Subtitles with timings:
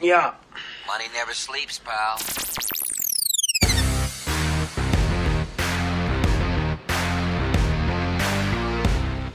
[0.00, 0.36] Yeah.
[0.86, 2.18] Money never sleeps, pal.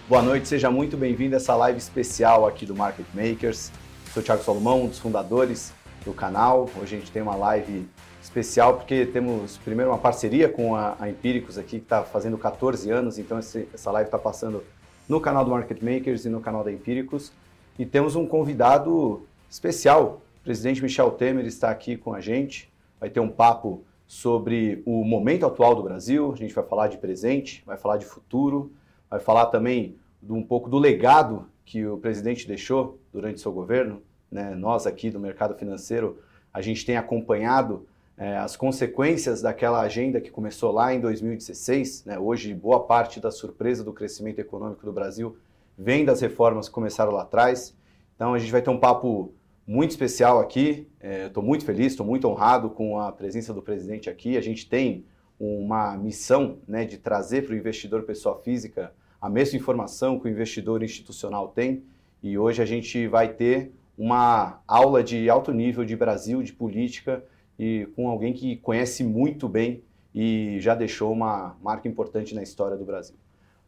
[0.07, 3.71] Boa noite, seja muito bem-vindo a essa live especial aqui do Market Makers.
[4.13, 5.74] Sou o Thiago Salomão, um dos fundadores
[6.06, 6.70] do canal.
[6.82, 7.86] Hoje a gente tem uma live
[8.22, 12.90] especial porque temos primeiro uma parceria com a, a Empíricos aqui que está fazendo 14
[12.90, 14.64] anos, então esse, essa live está passando
[15.10, 17.34] no canal do Market Makers e no canal da Empíricos.
[17.77, 22.70] E temos um convidado especial, o presidente Michel Temer está aqui com a gente.
[22.99, 26.97] Vai ter um papo sobre o momento atual do Brasil, a gente vai falar de
[26.97, 28.73] presente, vai falar de futuro,
[29.09, 29.95] vai falar também
[30.29, 34.01] um pouco do legado que o presidente deixou durante seu governo.
[34.29, 34.53] Né?
[34.53, 36.20] Nós aqui do mercado financeiro,
[36.53, 37.87] a gente tem acompanhado
[38.17, 42.03] é, as consequências daquela agenda que começou lá em 2016.
[42.03, 42.20] Né?
[42.20, 45.37] Hoje, boa parte da surpresa do crescimento econômico do Brasil
[45.77, 47.73] vem das reformas que começaram lá atrás.
[48.13, 49.34] Então, a gente vai ter um papo
[49.66, 50.88] muito especial aqui.
[50.99, 54.37] É, Estou muito feliz, estou muito honrado com a presença do presidente aqui.
[54.37, 55.05] A gente tem
[55.40, 60.29] uma missão né, de trazer para o investidor pessoa física a mesma informação que o
[60.29, 61.84] investidor institucional tem.
[62.21, 67.24] E hoje a gente vai ter uma aula de alto nível de Brasil, de política,
[67.58, 72.78] e com alguém que conhece muito bem e já deixou uma marca importante na história
[72.78, 73.16] do Brasil.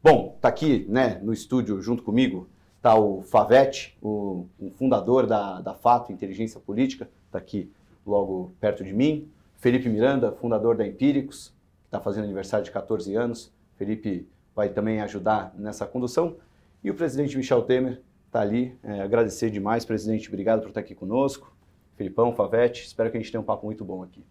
[0.03, 2.47] Bom, tá aqui né, no estúdio junto comigo,
[2.85, 7.71] tá o Favete, o, o fundador da, da Fato Inteligência Política, tá aqui
[8.05, 9.27] logo perto de mim.
[9.57, 11.47] Felipe Miranda, fundador da Empíricos,
[11.81, 13.51] que está fazendo aniversário de 14 anos.
[13.75, 16.35] Felipe vai também ajudar nessa condução.
[16.83, 18.77] E o presidente Michel Temer está ali.
[18.83, 20.27] É, agradecer demais, presidente.
[20.27, 21.51] Obrigado por estar aqui conosco.
[21.95, 24.23] Filipão, Favete, espero que a gente tenha um papo muito bom aqui.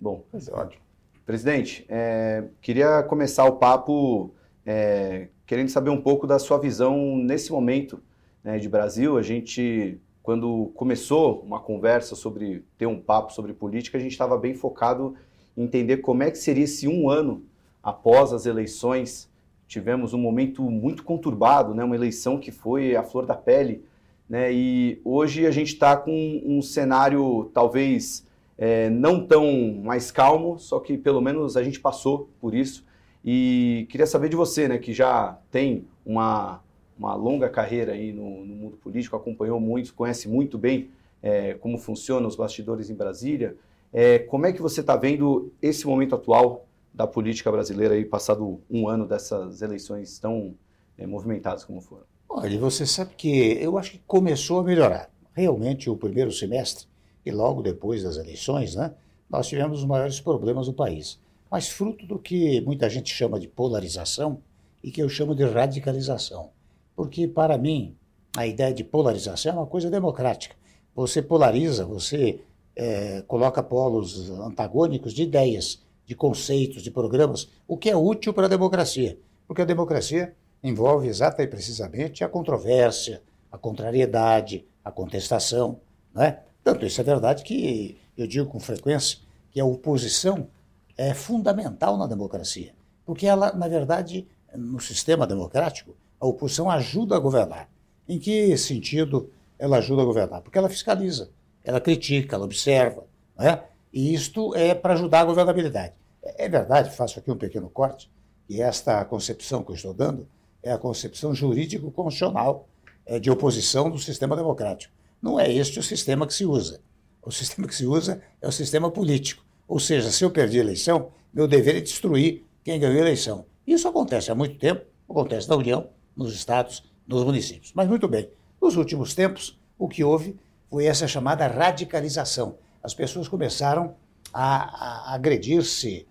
[0.00, 0.80] Bom, ótimo.
[1.26, 4.32] Presidente, é, queria começar o papo
[4.64, 8.00] é, querendo saber um pouco da sua visão nesse momento
[8.42, 9.16] né, de Brasil.
[9.16, 14.36] A gente, quando começou uma conversa sobre ter um papo sobre política, a gente estava
[14.36, 15.14] bem focado
[15.56, 17.44] em entender como é que seria esse um ano
[17.82, 19.28] após as eleições
[19.66, 21.84] tivemos um momento muito conturbado, né?
[21.84, 23.84] uma eleição que foi a flor da pele.
[24.28, 24.52] Né?
[24.52, 28.26] E hoje a gente está com um cenário talvez
[28.56, 32.84] é, não tão mais calmo, só que pelo menos a gente passou por isso.
[33.24, 36.60] E queria saber de você, né, que já tem uma,
[36.98, 40.90] uma longa carreira aí no, no mundo político, acompanhou muito, conhece muito bem
[41.22, 43.56] é, como funcionam os bastidores em Brasília.
[43.90, 48.60] É, como é que você está vendo esse momento atual da política brasileira aí, passado
[48.70, 50.54] um ano dessas eleições tão
[50.98, 52.04] é, movimentadas como foram?
[52.28, 55.10] Olha, você sabe que eu acho que começou a melhorar.
[55.32, 56.86] Realmente, o primeiro semestre,
[57.24, 58.92] e logo depois das eleições, né,
[59.30, 61.18] nós tivemos os maiores problemas do país.
[61.50, 64.42] Mas fruto do que muita gente chama de polarização
[64.82, 66.50] e que eu chamo de radicalização.
[66.96, 67.96] Porque, para mim,
[68.36, 70.56] a ideia de polarização é uma coisa democrática.
[70.94, 72.40] Você polariza, você
[72.76, 78.46] é, coloca polos antagônicos de ideias de conceitos, de programas, o que é útil para
[78.46, 79.18] a democracia.
[79.46, 85.80] Porque a democracia envolve exata e precisamente a controvérsia, a contrariedade, a contestação.
[86.12, 86.42] Não é?
[86.62, 89.18] Tanto isso é verdade que eu digo com frequência
[89.50, 90.48] que a oposição
[90.96, 92.72] é fundamental na democracia.
[93.04, 97.68] Porque ela, na verdade, no sistema democrático, a oposição ajuda a governar.
[98.08, 100.42] Em que sentido ela ajuda a governar?
[100.42, 101.30] Porque ela fiscaliza,
[101.62, 103.04] ela critica, ela observa.
[103.36, 103.64] Não é?
[103.92, 105.92] E isto é para ajudar a governabilidade.
[106.22, 108.10] É verdade, faço aqui um pequeno corte,
[108.48, 110.26] e esta concepção que eu estou dando
[110.62, 112.66] é a concepção jurídico-constitucional
[113.04, 114.92] é, de oposição do sistema democrático.
[115.20, 116.80] Não é este o sistema que se usa.
[117.22, 119.43] O sistema que se usa é o sistema político.
[119.66, 123.46] Ou seja, se eu perdi a eleição, meu dever é destruir quem ganhou a eleição.
[123.66, 127.72] Isso acontece há muito tempo, acontece na União, nos estados, nos municípios.
[127.74, 128.28] Mas muito bem,
[128.60, 130.36] nos últimos tempos, o que houve
[130.68, 133.94] foi essa chamada radicalização as pessoas começaram
[134.30, 136.06] a, a agredir-se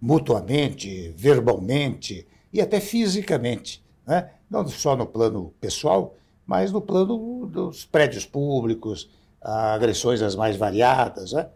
[0.00, 3.84] mutuamente, verbalmente e até fisicamente.
[4.06, 4.30] Né?
[4.48, 9.10] Não só no plano pessoal, mas no plano dos prédios públicos,
[9.42, 11.50] agressões as mais variadas, né?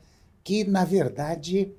[0.44, 1.72] Que, na verdade,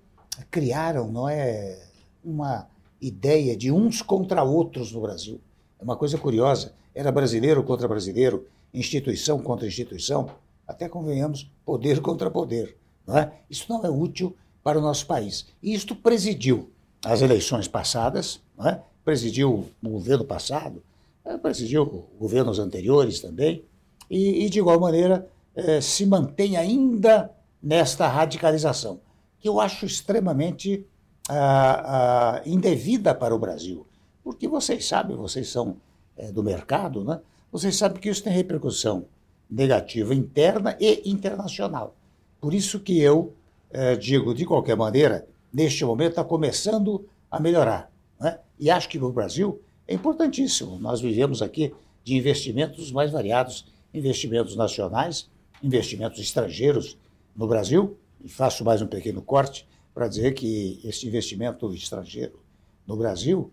[0.52, 1.80] criaram não é,
[2.24, 2.68] uma
[3.00, 5.40] ideia de uns contra outros no Brasil.
[5.80, 6.74] É uma coisa curiosa.
[6.94, 10.30] Era brasileiro contra brasileiro, instituição contra instituição
[10.68, 12.76] até convenhamos, poder contra poder.
[13.06, 13.32] Não é?
[13.50, 15.46] Isso não é útil para o nosso país.
[15.62, 16.72] E isto presidiu
[17.04, 18.82] as eleições passadas, não é?
[19.04, 20.82] presidiu o governo passado,
[21.24, 21.86] é, presidiu
[22.20, 23.64] governos anteriores também,
[24.10, 27.30] e, e de igual maneira é, se mantém ainda
[27.66, 29.02] nesta radicalização,
[29.40, 30.86] que eu acho extremamente
[31.28, 33.88] ah, ah, indevida para o Brasil.
[34.24, 35.78] Porque vocês sabem, vocês são
[36.16, 37.20] é, do mercado, né?
[37.52, 39.08] vocês sabem que isso tem repercussão
[39.50, 41.96] negativa interna e internacional.
[42.40, 43.34] Por isso que eu
[43.72, 47.92] eh, digo, de qualquer maneira, neste momento está começando a melhorar.
[48.20, 48.40] Né?
[48.60, 50.78] E acho que no Brasil é importantíssimo.
[50.80, 51.74] Nós vivemos aqui
[52.04, 55.30] de investimentos mais variados, investimentos nacionais,
[55.62, 56.98] investimentos estrangeiros
[57.36, 62.40] no Brasil, e faço mais um pequeno corte para dizer que esse investimento estrangeiro
[62.88, 63.52] no Brasil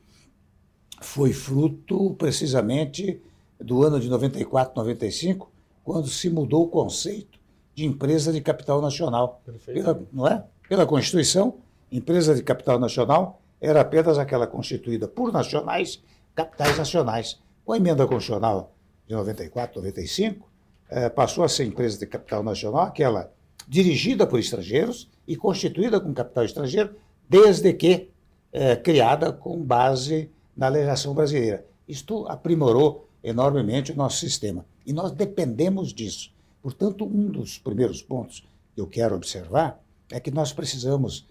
[1.00, 3.20] foi fruto precisamente
[3.61, 5.50] do ano de 94, 95,
[5.84, 7.38] quando se mudou o conceito
[7.75, 9.43] de empresa de capital nacional.
[9.67, 10.44] Pela, não é?
[10.69, 11.56] Pela Constituição,
[11.90, 16.02] empresa de capital nacional era apenas aquela constituída por nacionais,
[16.35, 17.38] capitais nacionais.
[17.64, 18.73] Com a emenda constitucional
[19.06, 20.49] de 94, 95,
[20.90, 23.31] eh, passou a ser empresa de capital nacional aquela
[23.69, 26.94] dirigida por estrangeiros e constituída com capital estrangeiro,
[27.29, 28.09] desde que
[28.53, 31.64] eh, criada com base na legislação brasileira.
[31.88, 34.67] Isto aprimorou enormemente o nosso sistema.
[34.85, 36.32] E nós dependemos disso.
[36.61, 41.26] Portanto, um dos primeiros pontos que eu quero observar é que nós precisamos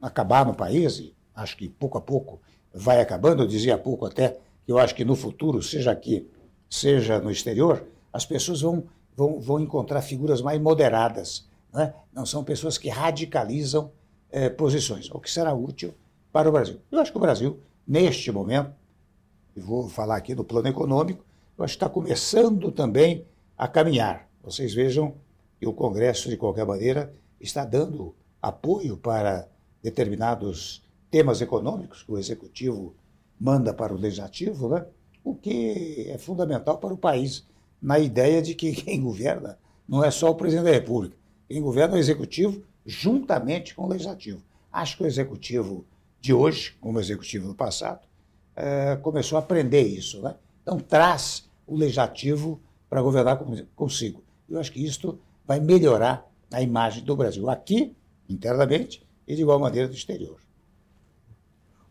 [0.00, 2.40] acabar no país, e acho que pouco a pouco
[2.72, 6.28] vai acabando, eu dizia há pouco até que eu acho que no futuro, seja aqui,
[6.68, 8.84] seja no exterior, as pessoas vão,
[9.16, 11.47] vão, vão encontrar figuras mais moderadas.
[11.72, 11.92] Né?
[12.12, 13.90] Não são pessoas que radicalizam
[14.30, 15.94] eh, posições, o que será útil
[16.32, 16.80] para o Brasil.
[16.90, 18.72] Eu acho que o Brasil, neste momento,
[19.56, 21.24] e vou falar aqui no plano econômico,
[21.56, 23.26] eu acho que está começando também
[23.56, 24.28] a caminhar.
[24.42, 25.14] Vocês vejam
[25.58, 29.48] que o Congresso, de qualquer maneira, está dando apoio para
[29.82, 32.94] determinados temas econômicos que o Executivo
[33.40, 34.86] manda para o Legislativo, né?
[35.24, 37.46] o que é fundamental para o país,
[37.80, 41.16] na ideia de que quem governa não é só o presidente da República,
[41.48, 44.42] quem governa o Executivo juntamente com o Legislativo.
[44.72, 45.84] Acho que o Executivo
[46.20, 48.06] de hoje, como o Executivo do passado,
[48.54, 50.20] é, começou a aprender isso.
[50.20, 50.34] Né?
[50.62, 53.38] Então, traz o Legislativo para governar
[53.74, 54.22] consigo.
[54.48, 57.94] Eu acho que isto vai melhorar a imagem do Brasil, aqui,
[58.28, 60.38] internamente, e de igual maneira do exterior.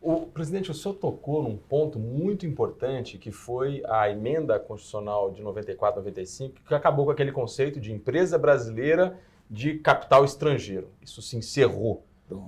[0.02, 5.42] O presidente, o senhor tocou num ponto muito importante que foi a emenda constitucional de
[5.42, 10.92] 94, 95, que acabou com aquele conceito de empresa brasileira de capital estrangeiro.
[11.02, 12.06] Isso se encerrou,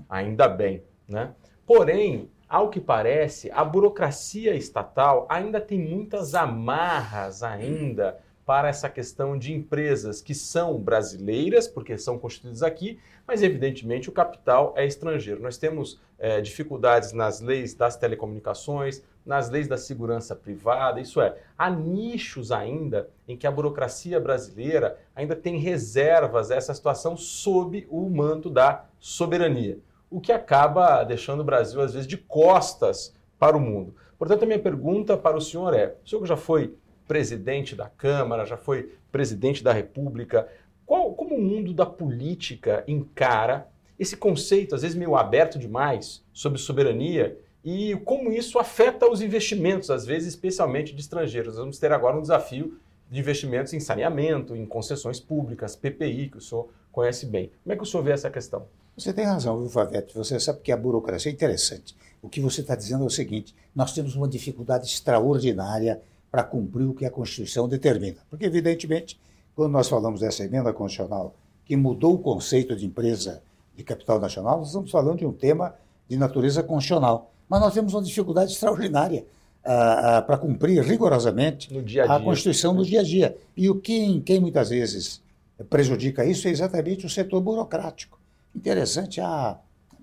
[0.10, 1.34] ainda bem, né?
[1.66, 8.20] Porém, ao que parece, a burocracia estatal ainda tem muitas amarras ainda
[8.50, 14.12] para essa questão de empresas que são brasileiras, porque são constituídas aqui, mas evidentemente o
[14.12, 15.40] capital é estrangeiro.
[15.40, 21.38] Nós temos é, dificuldades nas leis das telecomunicações, nas leis da segurança privada, isso é,
[21.56, 27.86] há nichos ainda em que a burocracia brasileira ainda tem reservas a essa situação sob
[27.92, 29.78] o manto da soberania,
[30.10, 33.94] o que acaba deixando o Brasil, às vezes, de costas para o mundo.
[34.18, 36.76] Portanto, a minha pergunta para o senhor é: o senhor já foi
[37.08, 40.50] presidente da Câmara, já foi presidente da República.
[40.88, 43.68] Qual, como o mundo da política encara
[44.00, 49.90] esse conceito, às vezes meio aberto demais, sobre soberania e como isso afeta os investimentos,
[49.90, 51.56] às vezes especialmente de estrangeiros?
[51.56, 52.80] Nós vamos ter agora um desafio
[53.10, 57.52] de investimentos em saneamento, em concessões públicas, PPI, que o senhor conhece bem.
[57.64, 58.66] Como é que o senhor vê essa questão?
[58.98, 60.14] Você tem razão, viu, Favete?
[60.16, 61.96] Você sabe que a burocracia é interessante.
[62.22, 66.86] O que você está dizendo é o seguinte: nós temos uma dificuldade extraordinária para cumprir
[66.86, 68.18] o que a Constituição determina.
[68.30, 69.20] Porque, evidentemente,
[69.56, 71.34] quando nós falamos dessa emenda constitucional
[71.66, 73.42] que mudou o conceito de empresa
[73.76, 75.76] de capital nacional, nós estamos falando de um tema
[76.08, 77.32] de natureza constitucional.
[77.50, 79.26] Mas nós temos uma dificuldade extraordinária
[79.66, 82.16] uh, uh, para cumprir rigorosamente dia -a, -dia.
[82.16, 83.36] a Constituição no dia a dia.
[83.58, 85.22] E o que, quem muitas vezes
[85.70, 88.20] prejudica isso é exatamente o setor burocrático.
[88.56, 89.58] Interessante, a,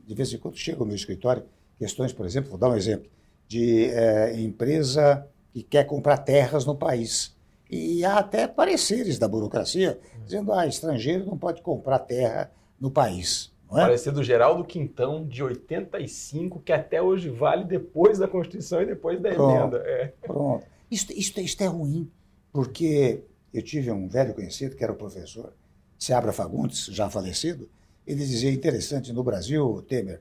[0.07, 1.45] de vez em quando chega ao meu escritório
[1.79, 3.09] questões, por exemplo, vou dar um exemplo,
[3.49, 7.35] de eh, empresa que quer comprar terras no país.
[7.71, 12.51] E há até pareceres da burocracia dizendo que ah, estrangeiro não pode comprar terra
[12.81, 13.53] no país.
[13.71, 13.83] Não é?
[13.83, 19.21] Parecer do Geraldo Quintão, de 85, que até hoje vale depois da Constituição e depois
[19.21, 19.79] da pronto, emenda.
[19.85, 20.13] É.
[20.23, 20.65] Pronto.
[20.91, 22.11] Isto, isto, isto é ruim,
[22.53, 25.53] porque eu tive um velho conhecido que era o professor
[25.99, 27.69] Seabra Fagundes, já falecido.
[28.07, 30.21] Ele dizia: interessante, no Brasil, Temer,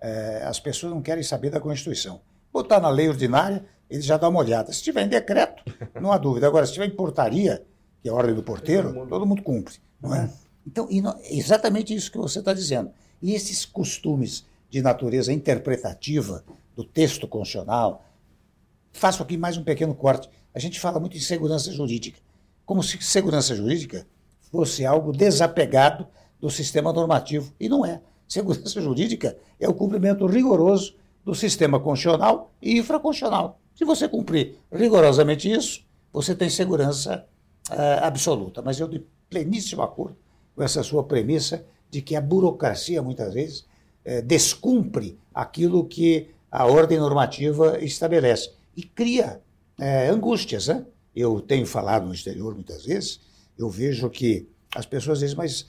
[0.00, 2.20] é, as pessoas não querem saber da Constituição.
[2.52, 4.72] Botar na lei ordinária, ele já dá uma olhada.
[4.72, 5.62] Se tiver em decreto,
[6.00, 6.46] não há dúvida.
[6.46, 7.64] Agora, se tiver em portaria,
[8.02, 10.28] que é a ordem do porteiro, todo mundo cumpre, não é?
[10.66, 10.88] Então,
[11.30, 12.90] exatamente isso que você está dizendo.
[13.22, 16.44] E esses costumes de natureza interpretativa
[16.76, 18.04] do texto constitucional,
[18.92, 20.28] faço aqui mais um pequeno corte.
[20.54, 22.18] A gente fala muito em segurança jurídica,
[22.64, 24.06] como se segurança jurídica
[24.50, 26.06] fosse algo desapegado
[26.40, 27.52] do sistema normativo.
[27.58, 28.00] E não é.
[28.26, 33.60] Segurança jurídica é o cumprimento rigoroso do sistema constitucional e infraconstitucional.
[33.74, 37.26] Se você cumprir rigorosamente isso, você tem segurança
[37.70, 40.16] uh, absoluta, mas eu de pleníssimo acordo
[40.54, 43.60] com essa sua premissa de que a burocracia, muitas vezes,
[44.06, 49.40] uh, descumpre aquilo que a ordem normativa estabelece e cria
[49.78, 50.68] uh, angústias.
[50.68, 50.84] Né?
[51.14, 53.20] Eu tenho falado no exterior muitas vezes,
[53.58, 55.66] eu vejo que as pessoas dizem, mas,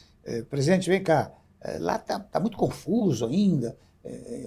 [0.49, 1.33] presidente, vem cá,
[1.79, 3.75] lá está tá muito confuso ainda,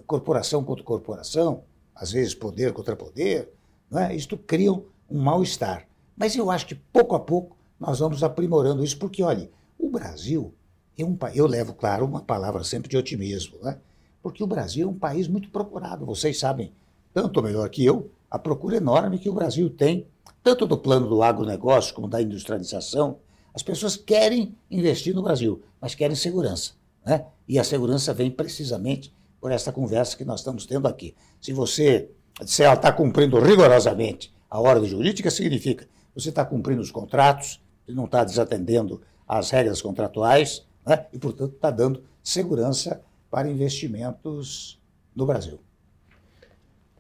[0.07, 1.65] corporação contra corporação,
[1.95, 3.51] às vezes poder contra poder,
[3.91, 4.15] não é?
[4.15, 5.87] Isto cria um mal-estar.
[6.17, 10.55] Mas eu acho que pouco a pouco nós vamos aprimorando isso, porque, olha, o Brasil
[10.97, 13.79] é um país, eu levo, claro, uma palavra sempre de otimismo, né?
[14.23, 16.07] porque o Brasil é um país muito procurado.
[16.07, 16.73] Vocês sabem,
[17.13, 20.07] tanto melhor que eu, a procura enorme que o Brasil tem,
[20.43, 23.19] tanto do plano do agronegócio como da industrialização.
[23.55, 26.73] As pessoas querem investir no Brasil, mas querem segurança.
[27.05, 27.27] Né?
[27.47, 31.15] E a segurança vem precisamente por essa conversa que nós estamos tendo aqui.
[31.41, 32.11] Se você
[32.45, 38.05] se ela está cumprindo rigorosamente a ordem jurídica, significa você está cumprindo os contratos, não
[38.05, 39.01] está desatendendo
[39.39, 41.07] as regras contratuais né?
[41.13, 44.81] e, portanto, está dando segurança para investimentos
[45.15, 45.59] no Brasil.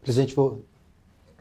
[0.03, 0.65] Presidente, vou...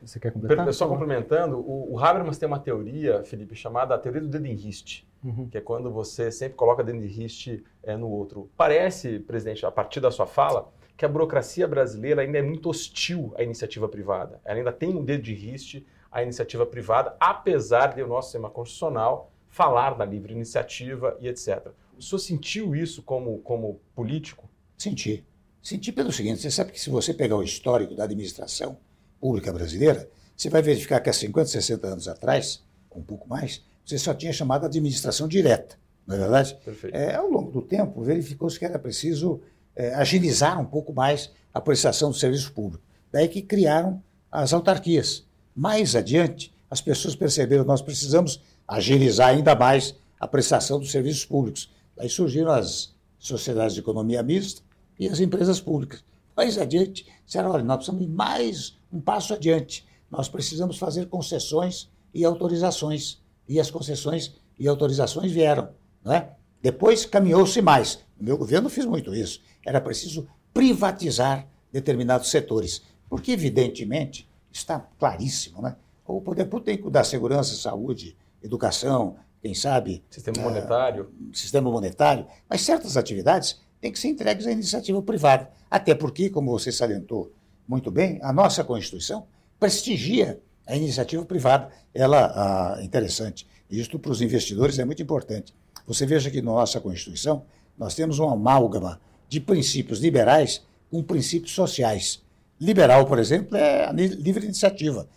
[0.01, 0.71] você quer completar?
[0.73, 4.53] Só complementando, o, o Habermas tem uma teoria, Felipe, chamada a teoria do dedo em
[4.53, 5.49] riste, uhum.
[5.49, 8.49] que é quando você sempre coloca dedo em riste é, no outro.
[8.55, 13.33] Parece, presidente, a partir da sua fala, que a burocracia brasileira ainda é muito hostil
[13.35, 14.39] à iniciativa privada.
[14.45, 18.49] Ela ainda tem um dedo de riste à iniciativa privada, apesar de o nosso sistema
[18.49, 21.67] constitucional falar da livre iniciativa e etc.
[21.95, 24.49] O senhor sentiu isso como, como político?
[24.75, 25.23] Senti.
[25.61, 28.77] Senti pelo seguinte: você sabe que se você pegar o histórico da administração
[29.21, 33.97] pública brasileira, você vai verificar que há 50, 60 anos atrás, um pouco mais, você
[33.99, 36.57] só tinha chamado administração direta, não é verdade?
[36.65, 36.95] Perfeito.
[36.95, 39.39] É, ao longo do tempo, verificou-se que era preciso
[39.75, 42.83] é, agilizar um pouco mais a prestação do serviço público.
[43.11, 45.25] Daí que criaram as autarquias.
[45.55, 51.25] Mais adiante, as pessoas perceberam que nós precisamos agilizar ainda mais a prestação dos serviços
[51.25, 51.69] públicos.
[51.95, 54.61] Daí surgiram as sociedades de economia mista
[54.99, 56.03] e as empresas públicas.
[56.35, 59.85] Mais adiante, disseram, olha, nós precisamos ir mais um passo adiante.
[60.09, 63.21] Nós precisamos fazer concessões e autorizações.
[63.47, 65.69] E as concessões e autorizações vieram.
[66.03, 66.31] Não é?
[66.61, 67.95] Depois caminhou-se mais.
[68.19, 69.41] O meu governo fez muito isso.
[69.65, 72.81] Era preciso privatizar determinados setores.
[73.09, 75.75] Porque, evidentemente, está claríssimo, né?
[76.05, 80.03] O poder público dar segurança, saúde, educação, quem sabe.
[80.09, 81.03] Sistema monetário.
[81.03, 82.27] Uh, sistema monetário.
[82.49, 85.49] Mas certas atividades têm que ser entregues à iniciativa privada.
[85.69, 87.31] Até porque, como você salientou
[87.67, 89.25] muito bem, a nossa Constituição
[89.59, 91.69] prestigia a iniciativa privada.
[91.93, 93.47] Ela, uh, interessante.
[93.69, 95.53] Isto para os investidores é muito importante.
[95.85, 97.43] Você veja que na nossa Constituição
[97.77, 102.21] nós temos uma amálgama de princípios liberais com princípios sociais.
[102.61, 105.07] Liberal, por exemplo, é a livre iniciativa.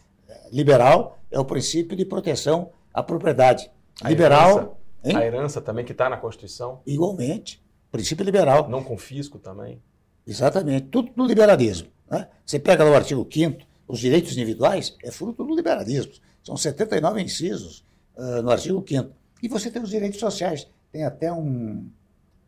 [0.50, 3.70] Liberal é o princípio de proteção à propriedade.
[4.00, 4.80] A liberal.
[5.04, 6.80] Herança, a herança também que está na Constituição.
[6.86, 7.62] Igualmente.
[7.92, 8.68] Princípio liberal.
[8.68, 9.82] Não confisco também.
[10.26, 10.88] Exatamente.
[10.88, 11.88] Tudo no liberalismo.
[12.10, 12.26] Né?
[12.44, 16.12] Você pega no artigo 5 os direitos individuais, é fruto do liberalismo.
[16.42, 17.84] São 79 incisos
[18.16, 19.10] uh, no artigo 5
[19.42, 20.66] E você tem os direitos sociais.
[20.90, 21.88] Tem até um,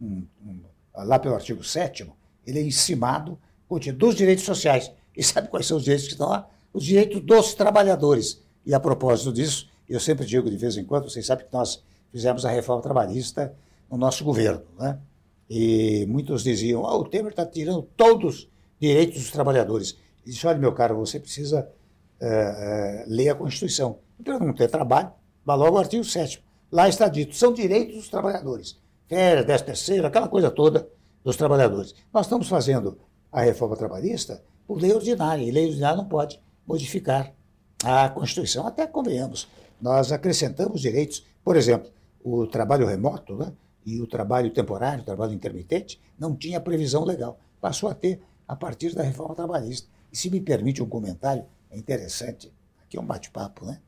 [0.00, 0.61] um, um
[0.95, 2.11] lá pelo artigo 7
[2.47, 3.38] ele é encimado
[3.97, 4.90] dos direitos sociais.
[5.14, 6.49] E sabe quais são os direitos que estão lá?
[6.73, 8.43] Os direitos dos trabalhadores.
[8.64, 11.83] E a propósito disso, eu sempre digo de vez em quando, vocês sabem que nós
[12.11, 13.54] fizemos a reforma trabalhista
[13.90, 14.62] no nosso governo.
[14.78, 14.99] Né?
[15.49, 18.49] E muitos diziam, oh, o Temer está tirando todos os
[18.80, 19.97] direitos dos trabalhadores.
[20.25, 21.68] E disse, olha, meu caro, você precisa
[22.21, 23.99] é, é, ler a Constituição.
[24.23, 25.12] Para não ter trabalho,
[25.45, 28.78] vá logo ao artigo 7 Lá está dito, são direitos dos trabalhadores
[29.09, 30.87] férias, décimo terceiro, aquela coisa toda
[31.25, 31.95] dos trabalhadores.
[32.12, 32.99] Nós estamos fazendo
[33.33, 37.33] a reforma trabalhista por lei ordinária, e lei ordinária não pode modificar
[37.83, 38.66] a Constituição.
[38.66, 39.49] Até convenhamos,
[39.80, 41.90] nós acrescentamos direitos, por exemplo,
[42.23, 43.52] o trabalho remoto né,
[43.85, 47.38] e o trabalho temporário, o trabalho intermitente, não tinha previsão legal.
[47.61, 49.88] Passou a ter a partir da reforma trabalhista.
[50.12, 53.80] E se me permite um comentário, é interessante, aqui é um bate-papo, né?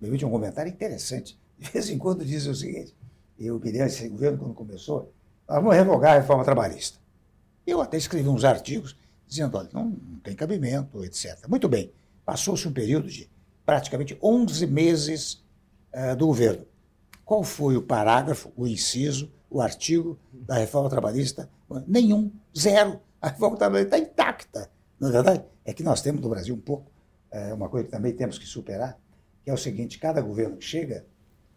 [0.00, 1.38] Me permite um comentário interessante.
[1.58, 2.94] De vez em quando dizem o seguinte,
[3.38, 5.12] eu me lembro, esse governo, quando começou,
[5.48, 6.98] nós vamos revogar a reforma trabalhista.
[7.66, 8.96] Eu até escrevi uns artigos
[9.26, 11.46] dizendo, olha, não, não tem cabimento, etc.
[11.48, 11.92] Muito bem,
[12.24, 13.30] passou-se um período de
[13.64, 15.44] praticamente 11 meses
[15.94, 16.66] uh, do governo.
[17.24, 21.48] Qual foi o parágrafo, o inciso, o artigo da reforma trabalhista?
[21.86, 23.00] Nenhum, zero.
[23.20, 24.70] A reforma trabalhista está intacta.
[24.98, 25.44] Não é verdade?
[25.64, 26.90] É que nós temos no Brasil um pouco,
[27.30, 28.98] é, uma coisa que também temos que superar,
[29.44, 31.06] que é o seguinte, cada governo que chega,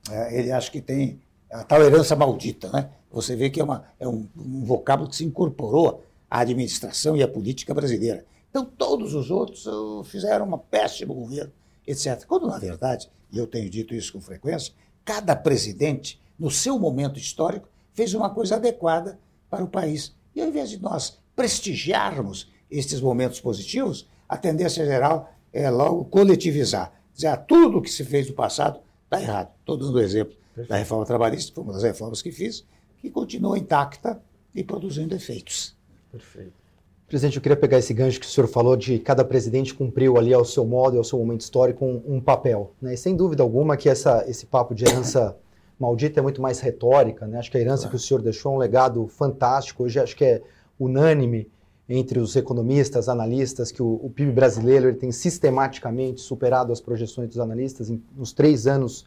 [0.10, 1.22] é, ele acha que tem
[1.52, 2.72] a tal herança maldita.
[2.72, 2.90] Né?
[3.12, 7.24] Você vê que é, uma, é um, um vocábulo que se incorporou à administração e
[7.24, 8.26] à política brasileira.
[8.50, 9.68] Então, todos os outros
[10.10, 11.52] fizeram um péssimo governo,
[11.86, 12.26] etc.
[12.26, 14.74] Quando, na verdade, e eu tenho dito isso com frequência,
[15.04, 20.16] cada presidente, no seu momento histórico, fez uma coisa adequada para o país.
[20.36, 26.92] E ao invés de nós prestigiarmos estes momentos positivos, a tendência geral é logo coletivizar.
[27.14, 29.52] Dizer, ah, tudo que se fez no passado está errado.
[29.60, 30.36] Estou dando o exemplo
[30.68, 32.66] da reforma trabalhista, que foi uma das reformas que fiz,
[33.00, 34.22] que continua intacta
[34.54, 35.76] e produzindo efeitos.
[36.12, 36.65] Perfeito.
[37.08, 40.34] Presidente, eu queria pegar esse gancho que o senhor falou de cada presidente cumpriu ali
[40.34, 42.74] ao seu modo e ao seu momento histórico um, um papel.
[42.82, 42.96] Né?
[42.96, 45.38] E sem dúvida alguma que essa, esse papo de herança
[45.80, 47.28] maldita é muito mais retórica.
[47.28, 47.38] Né?
[47.38, 47.92] Acho que a herança claro.
[47.92, 49.84] que o senhor deixou é um legado fantástico.
[49.84, 50.42] Hoje acho que é
[50.80, 51.48] unânime
[51.88, 57.30] entre os economistas, analistas, que o, o PIB brasileiro ele tem sistematicamente superado as projeções
[57.30, 57.92] dos analistas.
[57.92, 59.06] Em, nos três anos,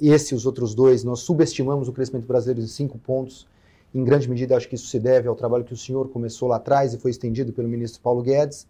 [0.00, 3.46] esse e os outros dois, nós subestimamos o crescimento brasileiro em cinco pontos.
[3.94, 6.56] Em grande medida, acho que isso se deve ao trabalho que o senhor começou lá
[6.56, 8.66] atrás e foi estendido pelo ministro Paulo Guedes.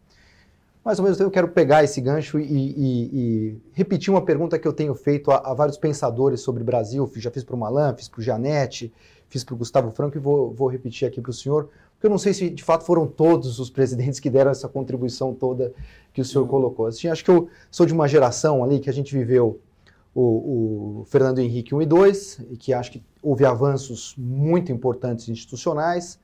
[0.84, 4.58] Mas, ao mesmo tempo, eu quero pegar esse gancho e, e, e repetir uma pergunta
[4.58, 7.10] que eu tenho feito a, a vários pensadores sobre o Brasil.
[7.16, 8.92] Já fiz para o Malan, fiz para o Janete,
[9.28, 12.10] fiz para o Gustavo Franco e vou, vou repetir aqui para o senhor, porque eu
[12.10, 15.72] não sei se de fato foram todos os presidentes que deram essa contribuição toda
[16.12, 16.86] que o senhor colocou.
[16.86, 19.58] Assim, acho que eu sou de uma geração ali que a gente viveu
[20.14, 25.28] o, o, Fernando Henrique 1 e 2, e que acho que houve avanços muito importantes
[25.28, 26.20] institucionais.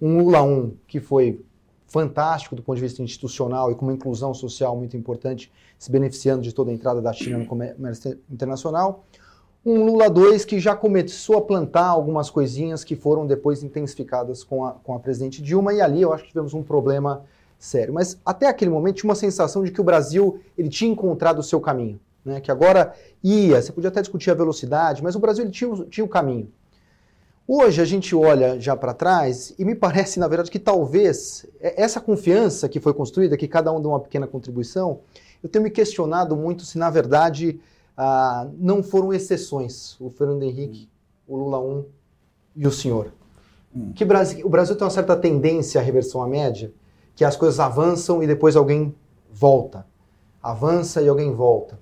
[0.00, 1.44] Um Lula 1, que foi
[1.86, 6.42] fantástico do ponto de vista institucional e com uma inclusão social muito importante, se beneficiando
[6.42, 9.04] de toda a entrada da China no comércio internacional.
[9.64, 14.64] Um Lula 2 que já começou a plantar algumas coisinhas que foram depois intensificadas com
[14.64, 17.24] a, com a presidente Dilma, e ali eu acho que tivemos um problema
[17.58, 17.92] sério.
[17.92, 21.42] Mas até aquele momento tinha uma sensação de que o Brasil ele tinha encontrado o
[21.42, 25.50] seu caminho né, que agora ia, você podia até discutir a velocidade, mas o Brasil
[25.50, 26.50] tinha, tinha o caminho.
[27.46, 32.00] Hoje a gente olha já para trás e me parece, na verdade, que talvez essa
[32.00, 35.00] confiança que foi construída, que cada um deu uma pequena contribuição,
[35.42, 37.60] eu tenho me questionado muito se, na verdade,
[37.96, 40.88] ah, não foram exceções o Fernando Henrique,
[41.26, 41.84] o Lula 1
[42.56, 43.12] e o senhor.
[43.74, 43.92] Hum.
[43.94, 46.72] Que Brasil, o Brasil tem uma certa tendência à reversão à média,
[47.14, 48.94] que as coisas avançam e depois alguém
[49.30, 49.86] volta.
[50.42, 51.78] Avança e alguém volta.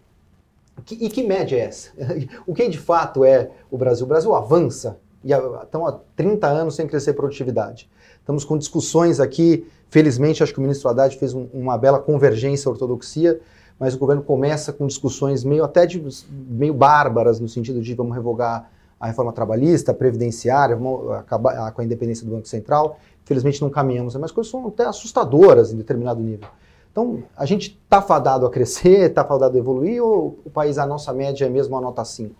[0.84, 1.90] Que, e que média é essa?
[2.46, 4.04] o que de fato é o Brasil?
[4.04, 7.90] O Brasil avança e estão há 30 anos sem crescer produtividade.
[8.18, 12.68] Estamos com discussões aqui, felizmente acho que o ministro Haddad fez um, uma bela convergência
[12.68, 13.40] à ortodoxia,
[13.78, 18.14] mas o governo começa com discussões meio até de, meio bárbaras no sentido de vamos
[18.14, 22.98] revogar a reforma trabalhista, previdenciária, vamos acabar com a independência do Banco Central.
[23.24, 26.48] Felizmente não caminhamos, mas coisas são até assustadoras em determinado nível.
[26.90, 30.86] Então, a gente está fadado a crescer, está fadado a evoluir, ou o país, a
[30.86, 32.34] nossa média é mesmo a nota 5?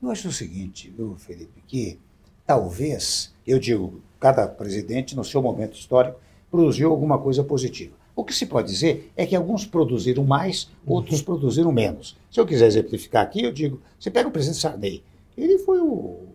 [0.00, 1.98] Eu acho o seguinte, viu, Felipe, que
[2.46, 7.94] talvez, eu digo, cada presidente, no seu momento histórico, produziu alguma coisa positiva.
[8.14, 12.16] O que se pode dizer é que alguns produziram mais, outros produziram menos.
[12.30, 15.02] Se eu quiser exemplificar aqui, eu digo: você pega o presidente Sarney,
[15.36, 16.28] ele foi o,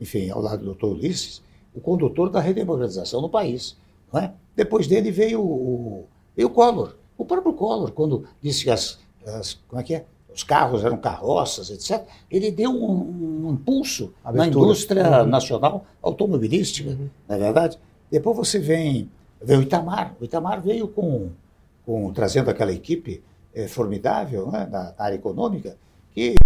[0.00, 1.42] enfim, ao lado do doutor Ulisses,
[1.74, 3.76] o condutor da redemocratização no país.
[4.12, 4.32] Não é?
[4.56, 6.96] Depois dele veio o, veio o Collor.
[7.18, 10.04] O próprio Collor, quando disse que as, as como é que é?
[10.32, 14.32] os carros eram carroças, etc., ele deu um, um impulso Abertura.
[14.32, 15.26] na indústria uhum.
[15.26, 17.10] nacional automobilística, uhum.
[17.28, 17.78] não é verdade?
[18.08, 19.10] Depois você vem,
[19.42, 20.14] vem o Itamar.
[20.20, 21.30] O Itamar veio com,
[21.84, 23.20] com trazendo aquela equipe
[23.52, 25.76] é, formidável né, da, da, área econômica,
[26.12, 26.36] que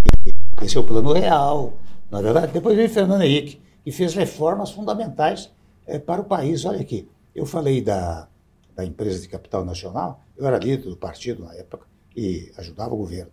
[0.62, 1.74] esse é o plano real,
[2.10, 2.52] não é verdade?
[2.52, 5.50] Depois veio o Fernando Henrique, que fez reformas fundamentais
[5.86, 6.64] é, para o país.
[6.64, 8.26] Olha aqui, eu falei da,
[8.74, 12.96] da empresa de capital nacional, eu era líder do partido na época e ajudava o
[12.96, 13.30] governo.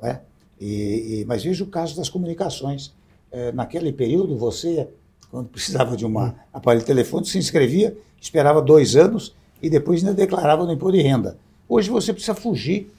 [0.00, 0.22] Não é?
[0.60, 2.94] E, e, mas veja o caso das comunicações.
[3.30, 4.88] É, naquele período, você,
[5.30, 10.64] quando precisava de um aparelho telefônico, se inscrevia, esperava dois anos e depois ainda declarava
[10.64, 11.38] no imposto de renda.
[11.68, 12.90] Hoje você precisa fugir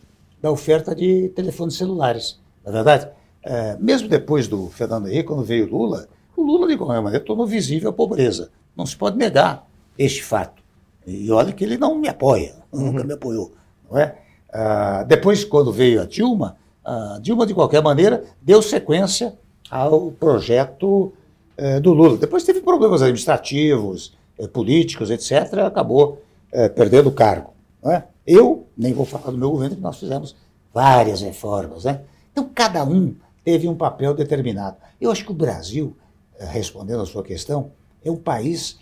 [0.41, 3.09] da oferta de telefones celulares, não é verdade?
[3.41, 7.45] É, mesmo depois do Fernando Henrique, quando veio Lula, o Lula, de qualquer maneira, tornou
[7.45, 8.51] visível a pobreza.
[8.75, 10.61] Não se pode negar este fato.
[11.05, 12.91] E olha que ele não me apoia, uhum.
[12.91, 13.53] nunca me apoiou.
[13.89, 14.15] Não é?
[14.51, 19.37] Ah, depois, quando veio a Dilma, a Dilma, de qualquer maneira, deu sequência
[19.69, 21.13] ao projeto
[21.55, 22.17] eh, do Lula.
[22.17, 27.53] Depois teve problemas administrativos, eh, políticos, etc., acabou eh, perdendo o cargo.
[27.83, 28.03] É?
[28.25, 30.35] Eu, nem vou falar do meu governo, que nós fizemos
[30.73, 31.83] várias reformas.
[31.83, 32.01] Né?
[32.31, 34.77] Então, cada um teve um papel determinado.
[34.99, 35.95] Eu acho que o Brasil,
[36.39, 37.71] respondendo à sua questão,
[38.03, 38.79] é um país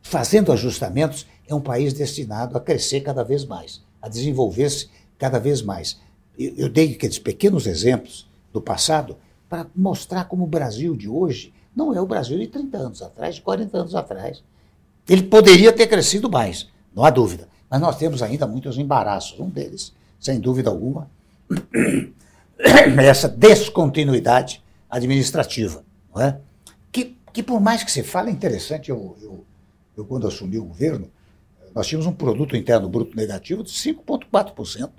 [0.00, 5.62] fazendo ajustamentos é um país destinado a crescer cada vez mais, a desenvolver-se cada vez
[5.62, 5.98] mais.
[6.38, 9.16] Eu, eu dei aqueles pequenos exemplos do passado
[9.48, 13.34] para mostrar como o Brasil de hoje não é o Brasil de 30 anos atrás,
[13.34, 14.42] de 40 anos atrás.
[15.08, 17.48] Ele poderia ter crescido mais, não há dúvida.
[17.68, 19.38] Mas nós temos ainda muitos embaraços.
[19.40, 21.10] Um deles, sem dúvida alguma,
[22.58, 25.82] é essa descontinuidade administrativa,
[26.14, 26.38] não é?
[26.92, 29.44] Que, que por mais que se fale, é interessante, eu, eu,
[29.96, 31.10] eu quando assumi o governo,
[31.74, 34.90] nós tínhamos um produto interno bruto negativo de 5,4%.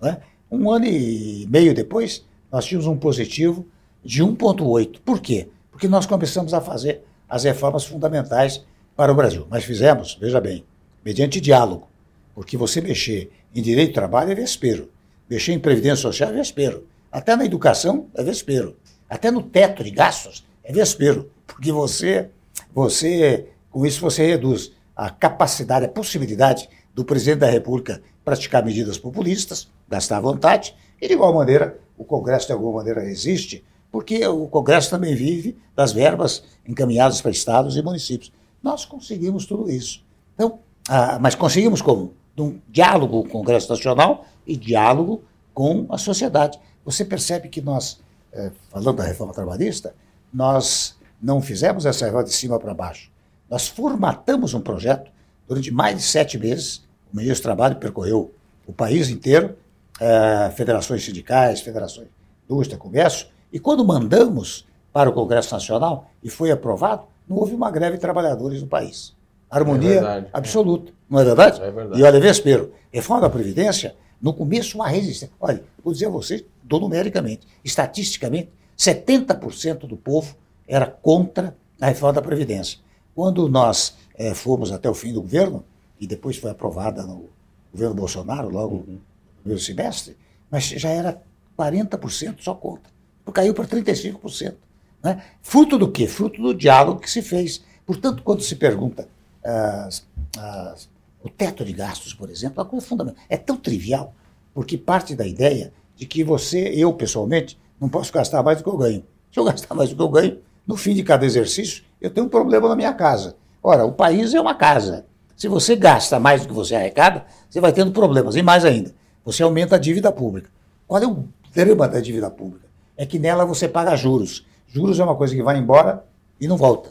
[0.00, 0.18] Né?
[0.50, 3.66] Um ano e meio depois, nós tínhamos um positivo
[4.02, 5.00] de 1,8%.
[5.04, 5.48] Por quê?
[5.70, 8.64] Porque nós começamos a fazer as reformas fundamentais
[8.96, 9.46] para o Brasil.
[9.50, 10.64] Mas fizemos, veja bem,
[11.04, 11.88] mediante diálogo.
[12.34, 14.90] Porque você mexer em direito do trabalho é vespeiro.
[15.28, 16.86] Mexer em previdência social é vespeiro.
[17.10, 18.76] Até na educação é vespeiro.
[19.08, 21.30] Até no teto de gastos é vespeiro.
[21.46, 22.30] Porque você,
[22.74, 28.98] você com isso você reduz a capacidade, a possibilidade do presidente da República praticar medidas
[28.98, 34.26] populistas, gastar à vontade, e de igual maneira o Congresso de alguma maneira resiste, porque
[34.26, 38.32] o Congresso também vive das verbas encaminhadas para estados e municípios.
[38.62, 40.04] Nós conseguimos tudo isso.
[40.34, 42.14] Então, ah, mas conseguimos como?
[42.38, 46.58] Um diálogo com o Congresso Nacional e diálogo com a sociedade.
[46.84, 48.00] Você percebe que nós,
[48.32, 49.94] eh, falando da reforma trabalhista,
[50.32, 53.11] nós não fizemos essa reforma de cima para baixo.
[53.52, 55.10] Nós formatamos um projeto
[55.46, 56.78] durante mais de sete meses.
[57.12, 58.32] O ministro do Trabalho percorreu
[58.66, 59.54] o país inteiro,
[60.00, 62.12] eh, federações sindicais, federações de
[62.46, 67.70] indústria, comércio, e quando mandamos para o Congresso Nacional e foi aprovado, não houve uma
[67.70, 69.14] greve de trabalhadores no país.
[69.50, 70.90] Harmonia é absoluta.
[71.10, 71.60] Não é verdade?
[71.60, 72.00] É verdade.
[72.00, 75.30] E olha, Vespero, reforma da Previdência, no começo uma resistência.
[75.38, 80.34] Olha, vou dizer a vocês, dou numericamente, estatisticamente, 70% do povo
[80.66, 82.78] era contra a reforma da Previdência.
[83.14, 85.64] Quando nós é, fomos até o fim do governo,
[86.00, 87.28] e depois foi aprovada no
[87.72, 88.84] governo Bolsonaro, logo uhum.
[88.94, 89.00] no
[89.40, 90.16] primeiro semestre,
[90.50, 91.22] mas já era
[91.58, 92.92] 40% só contra.
[93.32, 94.54] Caiu para 35%.
[95.02, 95.22] Né?
[95.42, 96.06] Fruto do quê?
[96.06, 97.62] Fruto do diálogo que se fez.
[97.86, 99.08] Portanto, quando se pergunta
[99.44, 100.06] as,
[100.38, 100.88] as,
[101.22, 103.22] o teto de gastos, por exemplo, é uma coisa fundamental.
[103.28, 104.14] É tão trivial,
[104.52, 108.70] porque parte da ideia de que você, eu pessoalmente, não posso gastar mais do que
[108.70, 109.04] eu ganho.
[109.32, 112.26] Se eu gastar mais do que eu ganho, no fim de cada exercício, eu tenho
[112.26, 113.36] um problema na minha casa.
[113.62, 115.06] Ora, o país é uma casa.
[115.36, 118.36] Se você gasta mais do que você arrecada, você vai tendo problemas.
[118.36, 118.92] E mais ainda,
[119.24, 120.50] você aumenta a dívida pública.
[120.86, 122.66] Qual é o drama da dívida pública?
[122.96, 124.44] É que nela você paga juros.
[124.66, 126.04] Juros é uma coisa que vai embora
[126.40, 126.90] e não volta.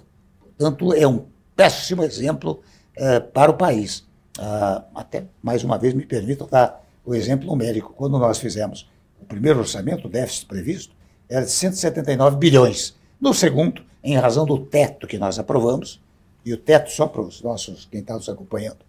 [0.58, 2.62] Portanto, é um péssimo exemplo
[2.96, 4.06] eh, para o país.
[4.40, 7.94] Ah, até, mais uma vez, me permitam dar o exemplo numérico.
[7.94, 8.90] Quando nós fizemos
[9.22, 10.96] o primeiro orçamento, o déficit previsto,
[11.30, 12.96] era de 179 bilhões.
[13.20, 16.00] No segundo, em razão do teto que nós aprovamos,
[16.44, 18.80] e o teto, só para os nossos, quem está nos acompanhando,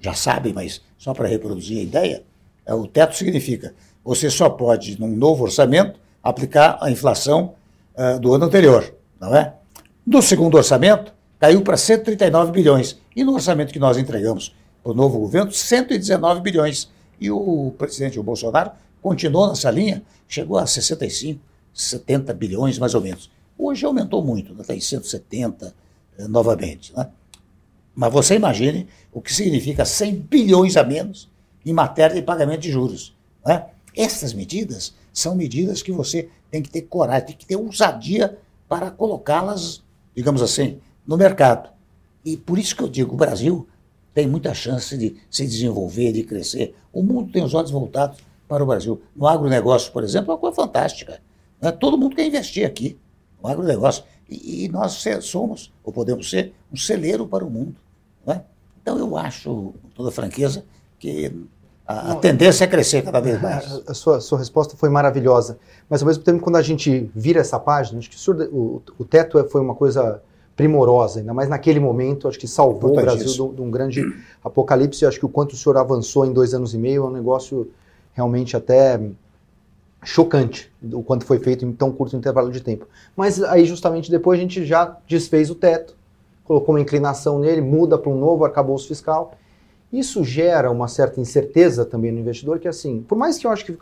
[0.00, 2.22] já sabe, mas só para reproduzir a ideia,
[2.66, 7.54] é, o teto significa você só pode, num novo orçamento, aplicar a inflação
[7.96, 9.54] uh, do ano anterior, não é?
[10.06, 12.98] No segundo orçamento, caiu para 139 bilhões.
[13.16, 16.90] E no orçamento que nós entregamos para o novo governo, 119 bilhões.
[17.18, 21.40] E o presidente o Bolsonaro continuou nessa linha, chegou a 65,
[21.72, 23.30] 70 bilhões mais ou menos.
[23.56, 24.78] Hoje aumentou muito, está né?
[24.78, 25.74] em 170
[26.18, 26.92] eh, novamente.
[26.96, 27.08] Né?
[27.94, 31.30] Mas você imagine o que significa 100 bilhões a menos
[31.64, 33.14] em matéria de pagamento de juros.
[33.44, 33.66] Né?
[33.96, 38.36] Essas medidas são medidas que você tem que ter coragem, tem que ter ousadia
[38.68, 39.82] para colocá-las,
[40.14, 41.70] digamos assim, no mercado.
[42.24, 43.68] E por isso que eu digo, o Brasil
[44.12, 46.74] tem muita chance de se desenvolver, de crescer.
[46.92, 49.00] O mundo tem os olhos voltados para o Brasil.
[49.14, 51.20] No agronegócio, por exemplo, é uma coisa fantástica.
[51.60, 51.70] Né?
[51.70, 52.98] Todo mundo quer investir aqui
[53.44, 54.04] o agronegócio.
[54.28, 57.76] E, e nós somos, ou podemos ser, um celeiro para o mundo.
[58.26, 58.42] Né?
[58.80, 60.64] Então eu acho, com toda franqueza,
[60.98, 61.30] que
[61.86, 63.82] a, a tendência é crescer cada vez mais.
[63.86, 65.58] A, sua, sua resposta foi maravilhosa.
[65.90, 69.38] Mas ao mesmo tempo, quando a gente vira essa página, acho que o, o teto
[69.38, 70.22] é, foi uma coisa
[70.56, 74.02] primorosa, ainda mais naquele momento, acho que salvou o Brasil de, de, um grande
[74.42, 75.04] apocalipse.
[75.04, 77.70] Acho que o quanto o senhor avançou em dois anos e meio é um negócio
[78.14, 79.00] realmente até
[80.04, 82.86] chocante o quanto foi feito em tão curto intervalo de tempo.
[83.16, 85.96] Mas aí justamente depois a gente já desfez o teto,
[86.44, 89.34] colocou uma inclinação nele, muda para um novo arcabouço fiscal.
[89.92, 93.64] Isso gera uma certa incerteza também no investidor, que assim, por mais que eu acho
[93.64, 93.76] que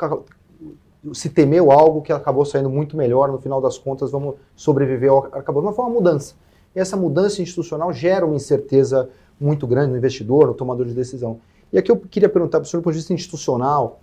[1.12, 5.24] se temeu algo que acabou saindo muito melhor, no final das contas vamos sobreviver ao
[5.32, 6.34] arcabouço, mas foi uma mudança.
[6.74, 11.40] E essa mudança institucional gera uma incerteza muito grande no investidor, no tomador de decisão.
[11.72, 14.01] E aqui eu queria perguntar para o senhor, do ponto de vista institucional,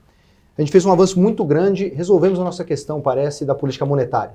[0.60, 4.34] a gente fez um avanço muito grande, resolvemos a nossa questão, parece, da política monetária.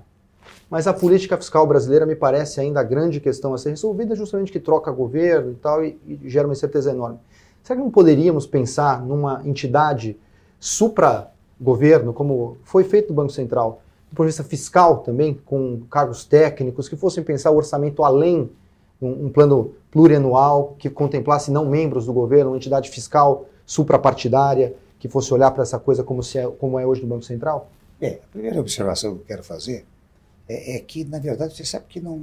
[0.70, 4.50] Mas a política fiscal brasileira me parece ainda a grande questão a ser resolvida, justamente
[4.50, 7.18] que troca governo e tal, e, e gera uma incerteza enorme.
[7.62, 10.16] Será que não poderíamos pensar numa entidade
[10.58, 16.24] supra-governo, como foi feito no Banco Central, do ponto de vista fiscal também, com cargos
[16.24, 18.50] técnicos, que fossem pensar o orçamento além,
[18.98, 25.08] um, um plano plurianual que contemplasse não membros do governo, uma entidade fiscal suprapartidária, que
[25.10, 27.70] fosse olhar para essa coisa como, se é, como é hoje no Banco Central?
[28.00, 29.84] É, a primeira observação que eu quero fazer
[30.48, 32.18] é, é que, na verdade, você sabe que não,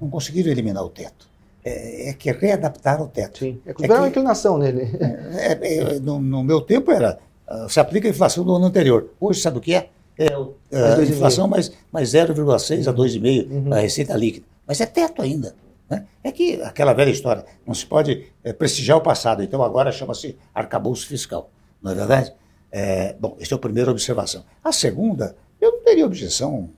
[0.00, 1.28] não conseguiram eliminar o teto.
[1.62, 3.40] É, é que readaptaram o teto.
[3.40, 3.60] Sim.
[3.66, 3.84] É, É que...
[3.84, 4.88] uma que- inclinação nele.
[5.36, 5.52] É,
[5.96, 9.10] é, no, no meu tempo era, ah, se aplica a inflação do ano anterior.
[9.20, 9.90] Hoje, sabe o que é?
[10.18, 10.30] É
[10.72, 13.74] Mais a inflação mais, mais 0,6 a 2,5 Uhum.
[13.74, 14.46] a receita líquida.
[14.66, 15.54] Mas é teto ainda.
[15.90, 16.06] né?
[16.24, 20.34] É que aquela velha história, não se pode eh, prestigiar o passado, então agora chama-se
[20.54, 21.50] arcabouço fiscal.
[21.86, 22.32] Não é verdade?
[22.72, 24.44] É, bom, essa é a primeira observação.
[24.62, 26.68] A segunda, eu não teria objeção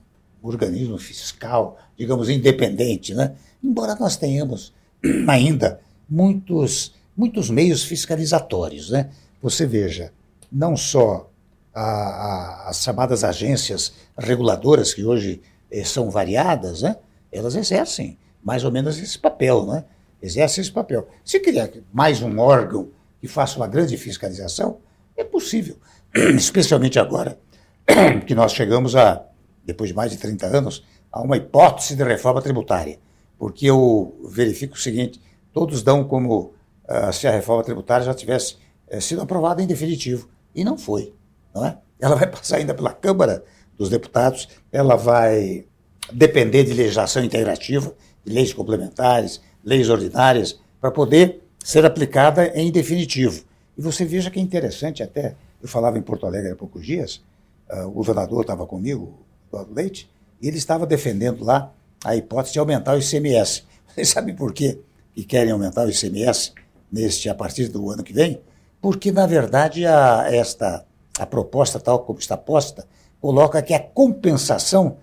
[0.43, 3.33] um organismo fiscal, digamos, independente, né?
[3.63, 4.71] embora nós tenhamos
[5.27, 8.91] ainda muitos, muitos meios fiscalizatórios.
[8.91, 9.09] Né?
[9.41, 10.13] Você veja,
[10.51, 11.27] não só
[11.73, 15.41] a- a- as chamadas agências reguladoras, que hoje
[15.71, 16.97] eh, são variadas, né?
[17.31, 19.83] elas exercem mais ou menos esse papel, né?
[20.21, 21.07] exercem esse papel.
[21.25, 24.77] Se criar mais um órgão que faça uma grande fiscalização,
[25.19, 25.77] é possível,
[26.35, 27.37] especialmente agora
[28.25, 29.25] que nós chegamos a,
[29.65, 32.99] depois de mais de 30 anos, a uma hipótese de reforma tributária.
[33.37, 36.53] Porque eu verifico o seguinte, todos dão como
[36.87, 40.29] ah, se a reforma tributária já tivesse eh, sido aprovada em definitivo.
[40.53, 41.13] E não foi.
[41.53, 41.77] Não é?
[41.99, 43.43] Ela vai passar ainda pela Câmara
[43.77, 45.65] dos Deputados, ela vai
[46.11, 47.93] depender de legislação integrativa,
[48.25, 53.43] de leis complementares, leis ordinárias, para poder ser aplicada em definitivo.
[53.79, 57.21] E você veja que é interessante até, eu falava em Porto Alegre há poucos dias,
[57.69, 60.11] ah, o governador estava comigo, Eduardo Leite,
[60.41, 61.71] e ele estava defendendo lá
[62.03, 63.63] a hipótese de aumentar o ICMS.
[63.87, 64.81] Vocês sabem por quê
[65.15, 66.51] que querem aumentar o ICMS
[66.91, 68.41] neste, a partir do ano que vem?
[68.81, 70.85] Porque, na verdade, a, esta,
[71.17, 72.85] a proposta, tal como está posta,
[73.21, 74.97] coloca que a compensação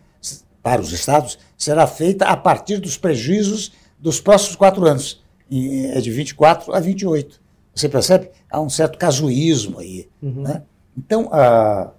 [0.62, 5.24] para os estados será feita a partir dos prejuízos dos próximos quatro anos.
[5.50, 7.45] É de 24 a 28.
[7.76, 8.30] Você percebe?
[8.50, 10.08] Há um certo casuísmo aí.
[10.22, 10.62] Né?
[10.96, 11.92] Então, ah,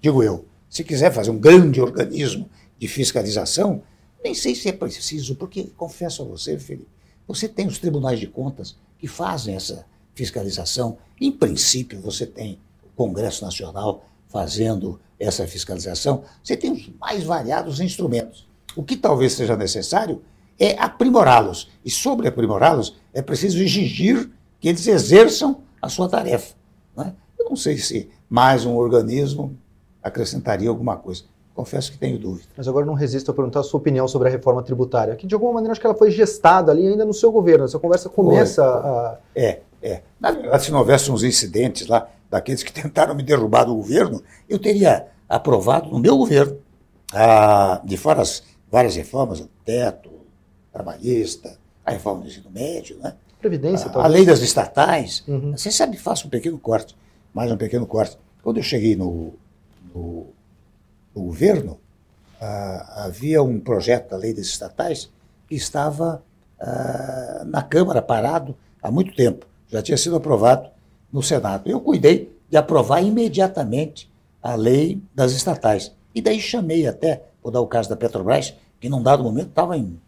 [0.00, 3.82] digo eu, se quiser fazer um grande organismo de fiscalização,
[4.22, 6.88] nem sei se é preciso, porque, confesso a você, Felipe,
[7.26, 10.98] você tem os tribunais de contas que fazem essa fiscalização.
[11.20, 16.24] Em princípio, você tem o Congresso Nacional fazendo essa fiscalização.
[16.42, 18.46] Você tem os mais variados instrumentos.
[18.74, 20.20] O que talvez seja necessário
[20.58, 21.70] é aprimorá-los.
[21.84, 26.54] E sobre aprimorá-los, é preciso exigir que eles exerçam a sua tarefa.
[26.98, 27.12] é?
[27.38, 29.56] Eu não sei se mais um organismo
[30.02, 31.24] acrescentaria alguma coisa.
[31.54, 32.48] Confesso que tenho dúvida.
[32.56, 35.34] Mas agora não resisto a perguntar a sua opinião sobre a reforma tributária, que de
[35.34, 37.64] alguma maneira acho que ela foi gestada ali ainda no seu governo.
[37.64, 39.18] Essa conversa começa a.
[39.34, 40.02] É, é.
[40.20, 44.22] Na verdade, se não houvesse uns incidentes lá, daqueles que tentaram me derrubar do governo,
[44.48, 46.58] eu teria aprovado no meu governo,
[47.12, 50.10] ah, de fora as várias reformas, o teto,
[50.72, 53.14] trabalhista, a reforma do ensino médio, né?
[53.46, 55.22] Previdência, a, lei das estatais.
[55.28, 55.52] Uhum.
[55.52, 56.96] Você sabe, faço um pequeno corte,
[57.32, 58.18] mais um pequeno corte.
[58.42, 59.34] Quando eu cheguei no,
[59.94, 60.26] no,
[61.14, 61.78] no governo,
[62.40, 65.08] ah, havia um projeto da lei das estatais
[65.48, 66.24] que estava
[66.60, 69.46] ah, na Câmara parado há muito tempo.
[69.68, 70.68] Já tinha sido aprovado
[71.12, 71.70] no Senado.
[71.70, 74.10] Eu cuidei de aprovar imediatamente
[74.42, 75.92] a lei das estatais.
[76.12, 79.78] E daí chamei até, vou dar o caso da Petrobras, que num dado momento estava
[79.78, 80.00] em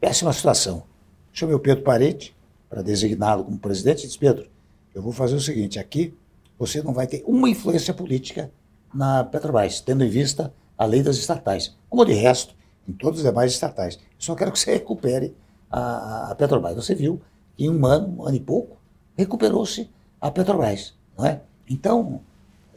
[0.00, 0.84] péssima situação.
[1.30, 2.34] Chamei o Pedro Parede
[2.68, 4.48] para designá-lo como presidente disse, Pedro,
[4.94, 6.14] eu vou fazer o seguinte, aqui
[6.58, 8.50] você não vai ter uma influência política
[8.92, 12.54] na Petrobras, tendo em vista a lei das estatais, como de resto,
[12.88, 13.96] em todas as demais estatais.
[13.96, 15.34] Eu só quero que você recupere
[15.70, 16.76] a, a Petrobras.
[16.76, 17.20] Você viu
[17.56, 18.76] que em um ano, um ano e pouco,
[19.16, 20.94] recuperou-se a Petrobras.
[21.16, 21.42] Não é?
[21.68, 22.20] Então,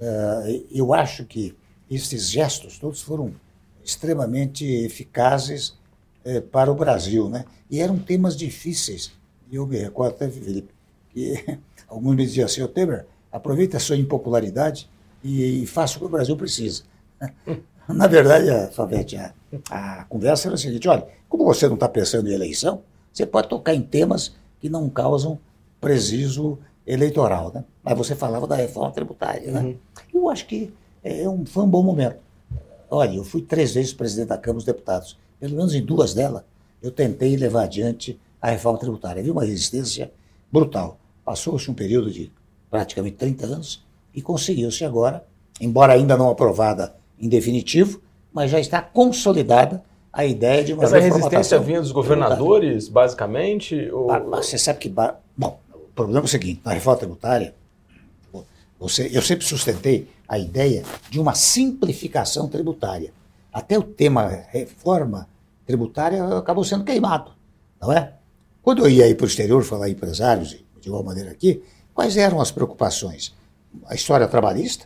[0.02, 1.56] eh, eu acho que
[1.89, 3.34] esses gestos todos foram
[3.84, 5.78] extremamente eficazes
[6.23, 7.30] eh, para o Brasil.
[7.30, 7.45] Né?
[7.69, 9.12] E eram temas difíceis.
[9.51, 10.73] E eu me recordo até, Felipe,
[11.09, 14.89] que alguns me diziam assim, ô Temer, aproveita a sua impopularidade
[15.23, 16.83] e, e faça o que o Brasil precisa.
[17.88, 19.33] Na verdade, a, Favete, a,
[19.71, 23.49] a conversa era a seguinte, olha, como você não está pensando em eleição, você pode
[23.49, 25.39] tocar em temas que não causam
[25.81, 27.51] preciso eleitoral.
[27.53, 27.63] Né?
[27.83, 29.51] Mas você falava da reforma tributária.
[29.51, 29.75] Né?
[30.13, 30.71] Eu acho que
[31.03, 32.17] é um, foi um bom momento.
[32.89, 35.17] Olha, eu fui três vezes presidente da Câmara dos Deputados.
[35.39, 36.43] Pelo menos em duas delas,
[36.81, 39.19] eu tentei levar adiante a reforma tributária.
[39.19, 40.12] Havia uma resistência
[40.52, 40.97] brutal.
[41.23, 42.32] Passou-se um período de
[42.69, 45.25] praticamente 30 anos e conseguiu-se agora,
[45.60, 50.99] embora ainda não aprovada em definitivo, mas já está consolidada a ideia de uma Essa
[50.99, 52.25] resistência vinha dos tributária.
[52.25, 53.89] governadores, basicamente?
[53.91, 54.08] Ou...
[54.32, 54.89] Você sabe que.
[54.89, 57.54] Bom, o problema é o seguinte: na reforma tributária,
[58.80, 63.12] você, eu sempre sustentei a ideia de uma simplificação tributária.
[63.52, 65.28] Até o tema reforma
[65.65, 67.32] tributária acabou sendo queimado,
[67.82, 68.13] não é?
[68.62, 72.17] Quando eu ia aí para o exterior falar em empresários, de igual maneira aqui, quais
[72.17, 73.36] eram as preocupações?
[73.86, 74.86] A história trabalhista,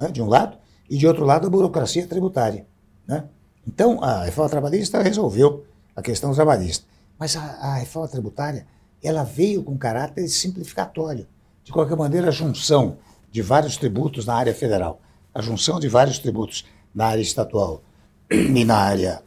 [0.00, 2.66] né, de um lado, e de outro lado a burocracia tributária.
[3.06, 3.24] Né?
[3.66, 5.64] Então, a reforma trabalhista resolveu
[5.96, 6.86] a questão trabalhista.
[7.18, 8.66] Mas a, a reforma tributária,
[9.02, 11.26] ela veio com caráter simplificatório.
[11.62, 12.98] De qualquer maneira, a junção
[13.30, 15.00] de vários tributos na área federal,
[15.34, 17.82] a junção de vários tributos na área estadual
[18.30, 19.22] e na área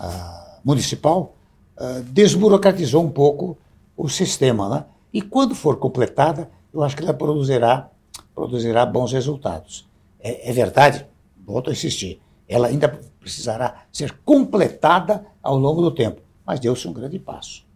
[0.00, 1.36] ah, municipal,
[1.82, 3.58] ah, desburocratizou um pouco
[3.96, 4.68] o sistema.
[4.68, 4.84] Né?
[5.12, 7.90] E quando for completada, eu acho que ela produzirá,
[8.32, 9.84] produzirá bons resultados.
[10.20, 11.04] É, é verdade,
[11.44, 16.92] volto a insistir, ela ainda precisará ser completada ao longo do tempo, mas deu-se um
[16.92, 17.66] grande passo.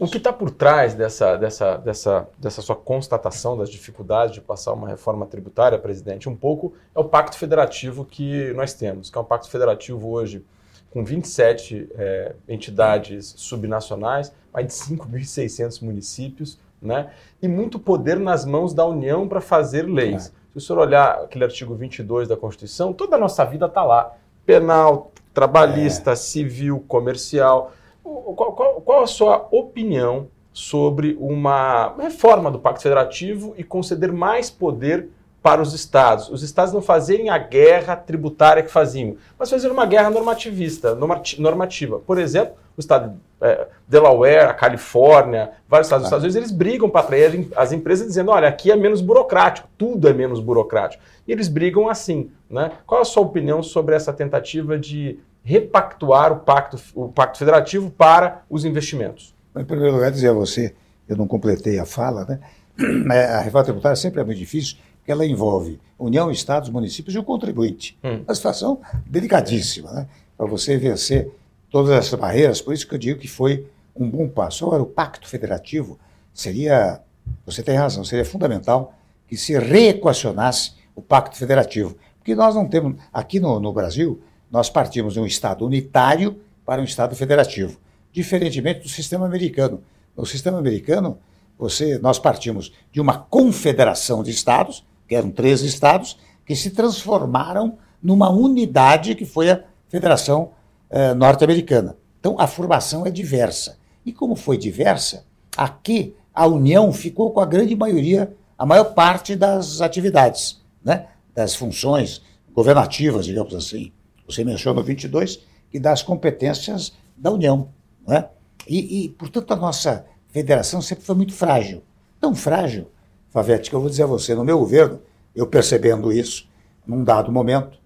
[0.00, 4.72] O que está por trás dessa, dessa, dessa, dessa sua constatação das dificuldades de passar
[4.72, 9.20] uma reforma tributária, presidente, um pouco é o pacto federativo que nós temos, que é
[9.20, 10.44] um pacto federativo hoje
[10.90, 17.10] com 27 é, entidades subnacionais, mais de 5.600 municípios, né?
[17.40, 20.28] e muito poder nas mãos da União para fazer leis.
[20.28, 20.40] Claro.
[20.52, 24.16] Se o senhor olhar aquele artigo 22 da Constituição, toda a nossa vida está lá.
[24.44, 26.16] Penal, trabalhista, é.
[26.16, 27.72] civil, comercial.
[28.02, 34.50] Qual, qual, qual, a sua opinião sobre uma reforma do Pacto Federativo e conceder mais
[34.50, 35.08] poder
[35.42, 36.28] para os estados.
[36.28, 40.94] Os estados não fazerem a guerra tributária que faziam, mas fazer uma guerra normativista,
[41.38, 41.98] normativa.
[41.98, 46.50] Por exemplo, o estado de é, Delaware, a Califórnia, vários estados dos Estados Unidos, eles
[46.50, 51.02] brigam para atrair as empresas dizendo, olha, aqui é menos burocrático, tudo é menos burocrático.
[51.26, 52.30] E eles brigam assim.
[52.48, 52.72] Né?
[52.86, 58.42] Qual a sua opinião sobre essa tentativa de repactuar o pacto, o pacto federativo para
[58.50, 59.34] os investimentos?
[59.56, 60.74] Em primeiro lugar, dizer a você,
[61.08, 62.40] eu não completei a fala, né?
[63.34, 67.22] a reforma tributária sempre é muito difícil, que ela envolve União, Estados, municípios e o
[67.22, 67.98] contribuinte.
[68.02, 68.22] Hum.
[68.24, 70.08] Uma situação delicadíssima, né?
[70.36, 71.30] Para você vencer
[71.70, 74.64] todas essas barreiras, por isso que eu digo que foi um bom passo.
[74.64, 75.98] Agora, o pacto federativo
[76.32, 77.00] seria,
[77.44, 78.94] você tem razão, seria fundamental
[79.28, 81.96] que se reequacionasse o pacto federativo.
[82.18, 86.80] Porque nós não temos, aqui no, no Brasil, nós partimos de um Estado unitário para
[86.80, 87.78] um Estado federativo,
[88.12, 89.82] diferentemente do sistema americano.
[90.16, 91.18] No sistema americano,
[91.58, 97.78] você, nós partimos de uma confederação de Estados, que eram três estados, que se transformaram
[98.00, 100.52] numa unidade que foi a Federação
[100.88, 101.96] eh, Norte-Americana.
[102.20, 103.76] Então, a formação é diversa.
[104.06, 109.34] E como foi diversa, aqui a União ficou com a grande maioria, a maior parte
[109.34, 111.08] das atividades, né?
[111.34, 112.22] das funções
[112.54, 113.90] governativas, digamos assim.
[114.28, 115.40] Você mencionou 22,
[115.72, 117.70] que dá as competências da União.
[118.06, 118.28] Né?
[118.64, 121.82] E, e, portanto, a nossa federação sempre foi muito frágil.
[122.20, 122.86] Tão frágil
[123.30, 125.00] Favete, que eu vou dizer a você, no meu governo,
[125.34, 126.48] eu percebendo isso,
[126.84, 127.78] num dado momento,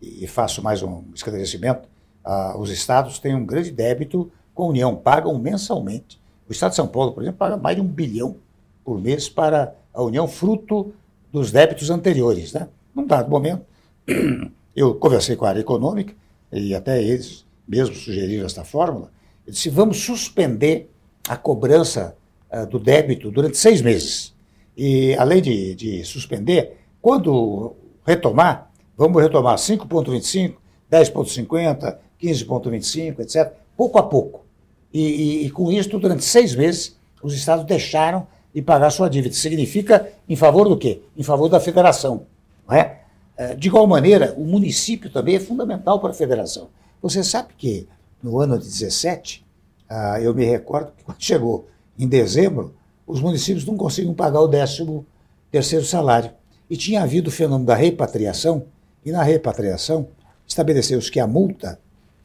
[0.00, 1.86] e faço mais um esclarecimento,
[2.24, 6.18] ah, os estados têm um grande débito com a União, pagam mensalmente.
[6.48, 8.36] O estado de São Paulo, por exemplo, paga mais de um bilhão
[8.82, 10.94] por mês para a União, fruto
[11.30, 12.54] dos débitos anteriores.
[12.54, 12.66] Né?
[12.94, 13.64] Num dado momento,
[14.74, 16.14] eu conversei com a área econômica,
[16.50, 19.12] e até eles mesmos sugeriram esta fórmula,
[19.46, 20.90] eu disse, vamos suspender
[21.28, 22.16] a cobrança
[22.50, 24.34] uh, do débito durante seis meses.
[24.82, 30.54] E além de, de suspender, quando retomar, vamos retomar 5,25,
[30.90, 34.46] 10,50, 15,25, etc., pouco a pouco.
[34.90, 39.34] E, e, e, com isso, durante seis meses, os estados deixaram de pagar sua dívida.
[39.34, 41.02] Significa em favor do quê?
[41.14, 42.26] Em favor da federação.
[42.66, 43.02] Não é?
[43.36, 46.70] é de igual maneira, o município também é fundamental para a federação.
[47.02, 47.86] Você sabe que
[48.22, 49.44] no ano de 17,
[49.90, 52.79] ah, eu me recordo que quando chegou em dezembro,
[53.10, 55.04] os municípios não conseguiam pagar o décimo
[55.50, 56.30] terceiro salário.
[56.68, 58.64] E tinha havido o fenômeno da repatriação,
[59.04, 60.08] e na repatriação
[60.46, 61.80] estabeleceu-se que a multa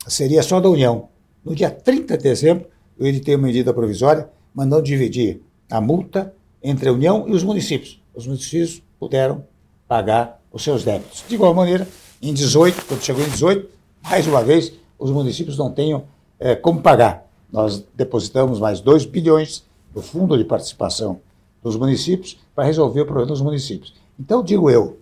[0.08, 1.10] seria só da União.
[1.44, 2.68] No dia 30 de dezembro,
[3.00, 8.02] eu editei uma medida provisória mandando dividir a multa entre a União e os municípios.
[8.14, 9.44] Os municípios puderam
[9.88, 11.24] pagar os seus débitos.
[11.28, 11.88] De igual maneira,
[12.22, 13.70] em 18, quando chegou em 18,
[14.04, 16.06] mais uma vez, os municípios não tenham
[16.40, 17.28] é, como pagar.
[17.52, 19.64] Nós depositamos mais 2 bilhões
[19.96, 21.22] do Fundo de Participação
[21.64, 23.96] dos Municípios para resolver o problema dos municípios.
[24.20, 25.00] Então, digo eu,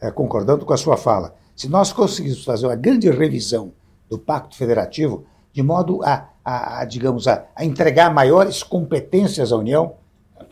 [0.00, 3.72] é, concordando com a sua fala, se nós conseguirmos fazer uma grande revisão
[4.10, 9.56] do Pacto Federativo, de modo a, a, a digamos, a, a, entregar maiores competências à
[9.56, 9.94] União,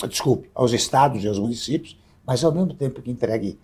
[0.09, 3.59] desculpe, aos estados e aos municípios, mas ao mesmo tempo que entregue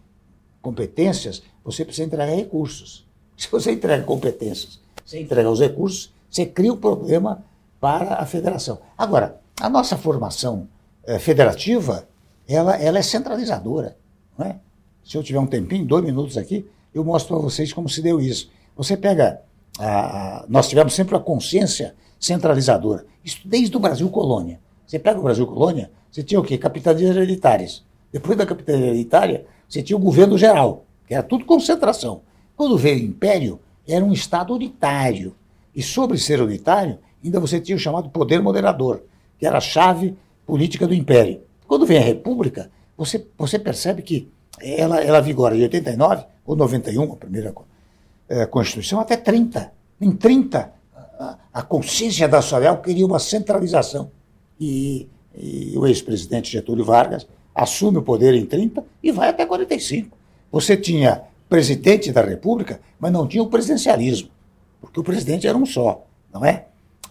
[0.60, 3.06] competências, você precisa entregar recursos.
[3.36, 7.44] Se você entrega competências, você entrega os recursos, você cria o um problema
[7.80, 8.80] para a federação.
[8.96, 10.68] Agora, a nossa formação
[11.04, 12.08] é, federativa,
[12.46, 13.96] ela, ela é centralizadora.
[14.36, 14.56] Não é?
[15.04, 18.20] Se eu tiver um tempinho, dois minutos aqui, eu mostro para vocês como se deu
[18.20, 18.50] isso.
[18.76, 19.42] Você pega.
[19.78, 19.86] A,
[20.40, 23.06] a, nós tivemos sempre a consciência centralizadora.
[23.24, 24.60] Isso desde o Brasil colônia.
[24.86, 26.56] Você pega o Brasil colônia, você tinha o quê?
[26.56, 27.84] Capitanias hereditárias.
[28.10, 32.22] Depois da capitania hereditária, você tinha o governo geral, que era tudo concentração.
[32.56, 35.34] Quando veio o império, era um Estado unitário.
[35.74, 39.02] E sobre ser unitário, ainda você tinha o chamado poder moderador,
[39.38, 40.16] que era a chave
[40.46, 41.40] política do império.
[41.66, 44.28] Quando vem a República, você, você percebe que
[44.60, 47.54] ela, ela vigora de 89 ou 91, a primeira
[48.28, 49.72] é, Constituição, até 30.
[50.00, 50.72] Em 30,
[51.18, 54.10] a, a consciência nacional queria uma centralização.
[54.58, 60.16] E, e o ex-presidente Getúlio Vargas assume o poder em 30 e vai até 45.
[60.50, 64.30] Você tinha presidente da República, mas não tinha o presidencialismo,
[64.80, 66.66] porque o presidente era um só, não é?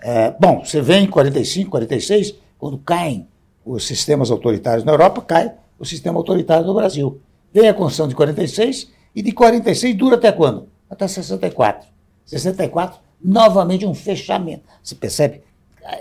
[0.09, 3.27] É bom, você vem em 45, 46, quando caem
[3.65, 7.19] os sistemas autoritários na Europa, cai o sistema autoritário no Brasil.
[7.53, 10.69] Vem a Constituição de 46 e de 46 dura até quando?
[10.89, 11.89] Até 64.
[12.25, 14.63] 64, novamente um fechamento.
[14.81, 15.41] Você percebe?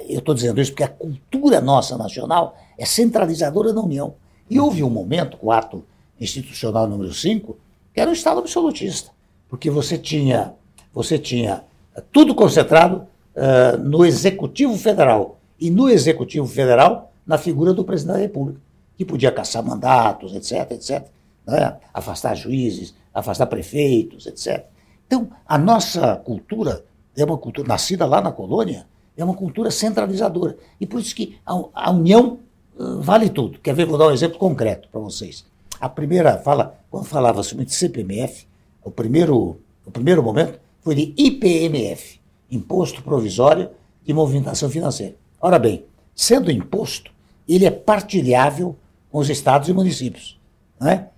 [0.08, 4.14] Eu estou dizendo isso porque a cultura nossa nacional é centralizadora da União.
[4.48, 5.84] E houve um momento, com o ato
[6.20, 7.56] institucional número 5,
[7.92, 9.10] que era um Estado absolutista.
[9.48, 10.54] Porque você tinha,
[10.94, 11.64] você tinha
[12.12, 15.38] tudo concentrado uh, no Executivo Federal.
[15.60, 18.60] E no Executivo Federal, na figura do presidente da República,
[18.96, 21.06] que podia caçar mandatos, etc, etc.
[21.46, 21.76] Né?
[21.92, 24.64] Afastar juízes, afastar prefeitos, etc.
[25.06, 26.84] Então, a nossa cultura
[27.16, 30.56] é uma cultura nascida lá na colônia, é uma cultura centralizadora.
[30.80, 32.38] E por isso que a, a união
[32.76, 33.58] uh, vale tudo.
[33.58, 33.86] Quer ver?
[33.86, 35.44] Vou dar um exemplo concreto para vocês.
[35.80, 38.46] A primeira fala, quando falava-se de CPMF,
[38.82, 42.20] o primeiro, o primeiro momento foi de IPMF,
[42.50, 43.70] Imposto Provisório
[44.04, 45.16] de Movimentação Financeira.
[45.40, 45.84] Ora bem,
[46.14, 47.10] sendo imposto,
[47.48, 48.76] ele é partilhável
[49.10, 50.40] com os estados e municípios.
[50.80, 51.08] Não é?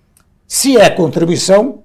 [0.47, 1.83] Se é contribuição,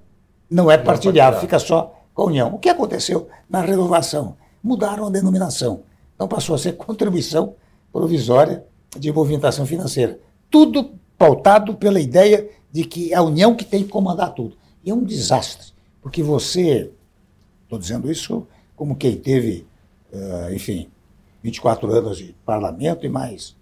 [0.49, 2.53] não é partilhável, fica só com a União.
[2.53, 4.37] O que aconteceu na renovação?
[4.63, 5.83] Mudaram a denominação.
[6.15, 7.55] Então passou a ser contribuição
[7.91, 8.65] provisória
[8.97, 10.19] de movimentação financeira.
[10.49, 14.57] Tudo pautado pela ideia de que é a União que tem que comandar tudo.
[14.83, 16.91] E é um desastre, porque você,
[17.63, 19.65] estou dizendo isso como quem teve,
[20.11, 20.89] uh, enfim,
[21.43, 23.55] 24 anos de parlamento e mais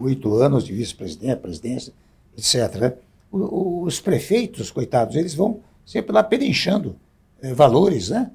[0.00, 1.92] oito anos de vice-presidente, presidência,
[2.36, 2.74] etc.
[2.76, 2.92] Né?
[3.30, 6.96] os prefeitos, coitados, eles vão sempre lá pedinchando
[7.42, 8.30] eh, valores, né?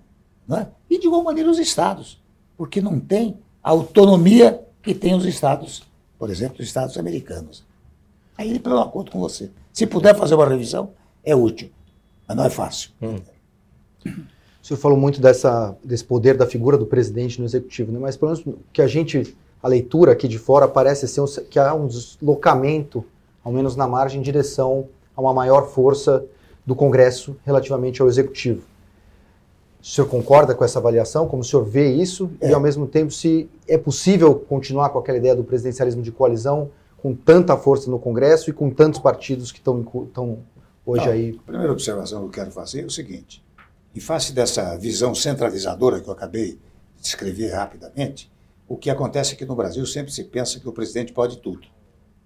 [0.47, 0.67] né?
[0.89, 2.21] E de igual maneira os estados,
[2.55, 5.83] porque não tem a autonomia que tem os estados,
[6.19, 7.65] por exemplo, os estados americanos.
[8.37, 9.49] Aí ele pelo acordo com você.
[9.71, 10.91] Se puder fazer uma revisão,
[11.23, 11.71] é útil,
[12.27, 12.91] mas não é fácil.
[13.01, 13.19] Hum.
[14.63, 17.99] O senhor falou muito dessa, desse poder da figura do presidente no executivo, né?
[17.99, 21.59] mas pelo menos que a gente, a leitura aqui de fora parece ser um, que
[21.59, 23.03] há um deslocamento,
[23.43, 24.87] ao menos na margem, em direção
[25.17, 26.23] a uma maior força
[26.65, 28.63] do Congresso relativamente ao executivo.
[29.81, 31.27] O senhor concorda com essa avaliação?
[31.27, 32.31] Como o senhor vê isso?
[32.39, 32.51] É.
[32.51, 36.69] E, ao mesmo tempo, se é possível continuar com aquela ideia do presidencialismo de coalizão
[36.99, 39.83] com tanta força no Congresso e com tantos partidos que estão
[40.85, 41.37] hoje Não, aí?
[41.37, 43.43] A primeira observação que eu quero fazer é o seguinte:
[43.95, 46.59] em face dessa visão centralizadora que eu acabei
[46.95, 48.31] de descrever rapidamente,
[48.67, 51.67] o que acontece é que no Brasil sempre se pensa que o presidente pode tudo.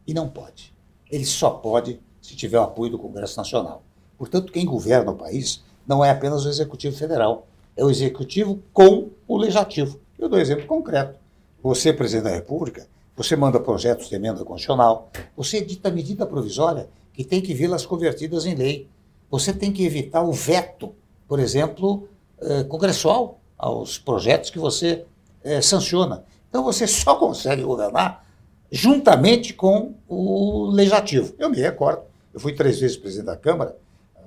[0.06, 0.74] E não pode.
[1.12, 3.84] Ele só pode se tiver o apoio do Congresso Nacional.
[4.18, 9.10] Portanto, quem governa o país não é apenas o Executivo Federal, é o Executivo com
[9.28, 10.00] o Legislativo.
[10.18, 11.20] Eu dou um exemplo concreto.
[11.62, 17.24] Você, presidente da República, você manda projetos de emenda constitucional, você edita medida provisória que
[17.24, 18.88] tem que vê-las convertidas em lei.
[19.30, 20.94] Você tem que evitar o veto,
[21.28, 22.08] por exemplo,
[22.40, 25.06] eh, congressual aos projetos que você
[25.44, 26.24] eh, sanciona.
[26.50, 28.26] Então você só consegue governar
[28.72, 31.34] juntamente com o legislativo.
[31.38, 32.02] Eu me recordo,
[32.34, 33.78] eu fui três vezes presidente da Câmara,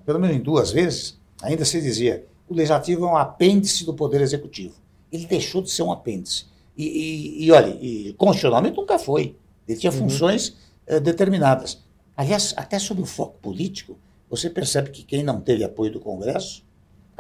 [0.05, 4.21] pelo menos em duas vezes, ainda se dizia o legislativo é um apêndice do poder
[4.21, 4.75] executivo.
[5.13, 6.47] Ele deixou de ser um apêndice.
[6.77, 9.37] E, e, e olha, e, constitucionalmente nunca foi.
[9.69, 9.99] Ele tinha uhum.
[9.99, 11.81] funções eh, determinadas.
[12.17, 13.97] Aliás, até sobre o foco político,
[14.29, 16.65] você percebe que quem não teve apoio do Congresso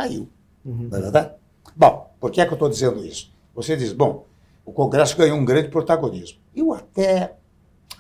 [0.00, 0.28] caiu.
[0.64, 0.88] Uhum.
[0.90, 1.30] Não é verdade?
[1.76, 3.30] Bom, por que é que eu estou dizendo isso?
[3.54, 4.24] Você diz, bom,
[4.64, 6.38] o Congresso ganhou um grande protagonismo.
[6.54, 7.34] Eu até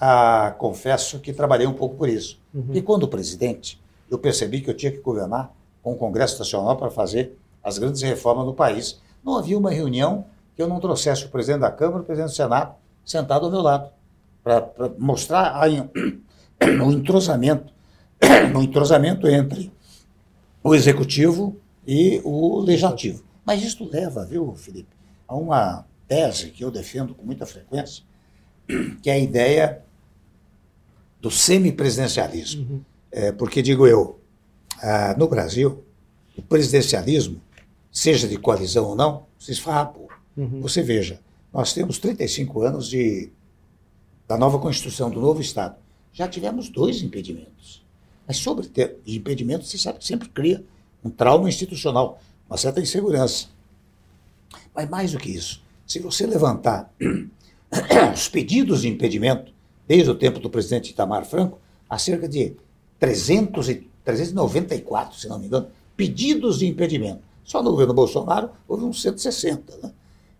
[0.00, 2.40] ah, confesso que trabalhei um pouco por isso.
[2.54, 2.70] Uhum.
[2.72, 3.80] E quando presidente,
[4.10, 8.00] eu percebi que eu tinha que governar com o Congresso Nacional para fazer as grandes
[8.02, 9.00] reformas do país.
[9.22, 10.24] Não havia uma reunião
[10.56, 12.74] que eu não trouxesse o presidente da Câmara, o presidente do Senado,
[13.04, 13.90] sentado ao meu lado,
[14.42, 15.66] para mostrar a,
[16.84, 17.72] o entrosamento,
[18.56, 19.72] o entrosamento entre
[20.62, 21.56] o executivo
[21.90, 23.24] e o legislativo.
[23.44, 24.94] Mas isso leva, viu, Felipe,
[25.26, 28.04] a uma tese que eu defendo com muita frequência,
[29.02, 29.82] que é a ideia
[31.20, 32.62] do semipresidencialismo.
[32.62, 32.80] Uhum.
[33.10, 34.20] É, porque, digo eu,
[34.80, 35.84] ah, no Brasil,
[36.36, 37.42] o presidencialismo,
[37.90, 40.08] seja de coalizão ou não, se esfarrapou.
[40.36, 40.60] Uhum.
[40.60, 41.20] Você veja,
[41.52, 43.32] nós temos 35 anos de,
[44.28, 45.74] da nova Constituição, do novo Estado.
[46.12, 47.84] Já tivemos dois impedimentos.
[48.28, 50.64] Mas sobre ter impedimentos, você sabe que sempre cria
[51.04, 52.20] um trauma institucional.
[52.48, 53.46] uma certa insegurança.
[54.74, 56.92] Mas mais do que isso, se você levantar
[58.14, 59.52] os pedidos de impedimento,
[59.86, 62.56] desde o tempo do presidente Itamar Franco, há cerca de
[62.98, 67.20] 300 e, 394, se não me engano, pedidos de impedimento.
[67.44, 69.76] Só no governo Bolsonaro houve uns 160.
[69.82, 69.92] Né?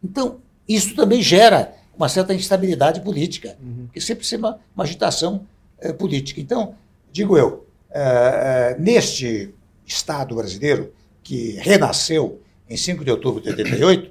[0.02, 0.38] Então,
[0.68, 3.88] isso também gera uma certa instabilidade política, uhum.
[3.92, 5.46] que sempre ser uma, uma agitação
[5.78, 6.40] é, política.
[6.40, 6.74] Então,
[7.12, 9.52] digo eu, é, é, neste
[9.90, 14.10] Estado brasileiro, que renasceu em 5 de outubro de 88,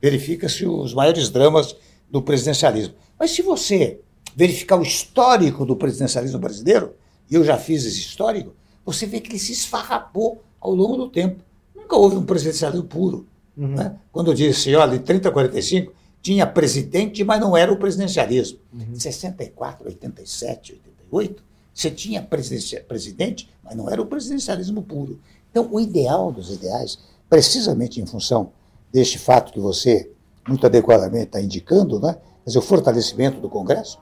[0.00, 1.76] verifica-se os maiores dramas
[2.10, 2.94] do presidencialismo.
[3.18, 4.00] Mas se você
[4.34, 6.94] verificar o histórico do presidencialismo brasileiro,
[7.30, 8.52] e eu já fiz esse histórico,
[8.84, 11.42] você vê que ele se esfarrapou ao longo do tempo.
[11.74, 13.26] Nunca houve um presidencialismo puro.
[13.56, 13.68] Uhum.
[13.68, 13.96] Né?
[14.10, 18.58] Quando eu disse, olha, de 30 a 45, tinha presidente, mas não era o presidencialismo.
[18.72, 18.94] Uhum.
[18.94, 21.44] 64, 87, 88,
[21.74, 25.20] você tinha presidente, mas não era o presidencialismo puro.
[25.50, 26.98] Então, o ideal dos ideais,
[27.28, 28.52] precisamente em função
[28.92, 30.10] deste fato que você
[30.46, 32.14] muito adequadamente está indicando, né?
[32.14, 33.98] Quer dizer, o fortalecimento do Congresso,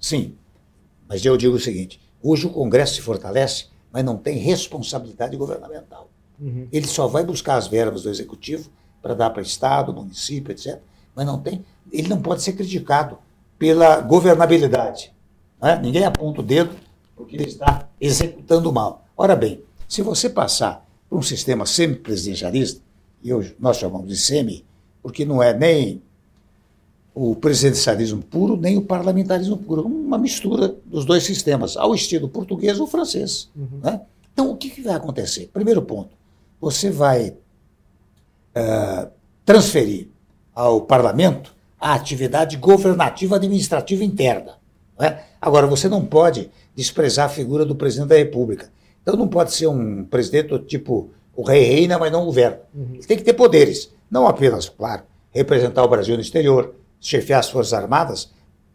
[0.00, 0.34] sim.
[1.08, 6.10] Mas eu digo o seguinte: hoje o Congresso se fortalece, mas não tem responsabilidade governamental.
[6.40, 6.66] Uhum.
[6.72, 8.68] Ele só vai buscar as verbas do Executivo
[9.00, 10.80] para dar para Estado, município, etc
[11.14, 11.64] mas não tem.
[11.92, 13.18] Ele não pode ser criticado
[13.58, 15.13] pela governabilidade.
[15.64, 15.80] Né?
[15.82, 16.76] Ninguém aponta o dedo
[17.16, 19.06] porque ele está executando mal.
[19.16, 22.82] Ora bem, se você passar por um sistema semipresidencialista,
[23.22, 24.62] e hoje nós chamamos de semi,
[25.02, 26.02] porque não é nem
[27.14, 32.78] o presidencialismo puro, nem o parlamentarismo puro, uma mistura dos dois sistemas, ao estilo português
[32.78, 33.48] ou francês.
[33.56, 33.80] Uhum.
[33.82, 34.02] Né?
[34.34, 35.48] Então, o que, que, vai acontecer?
[35.50, 36.10] Primeiro ponto,
[36.60, 39.10] você vai uh,
[39.46, 40.08] transferir
[40.54, 44.58] ao parlamento a atividade governativa administrativa interna.
[44.98, 45.24] É?
[45.44, 48.72] Agora, você não pode desprezar a figura do presidente da República.
[49.02, 52.60] Então, não pode ser um presidente tipo o rei reina, mas não governa.
[52.74, 52.94] Uhum.
[52.94, 53.92] Ele tem que ter poderes.
[54.10, 58.30] Não apenas, claro, representar o Brasil no exterior, chefiar as Forças Armadas,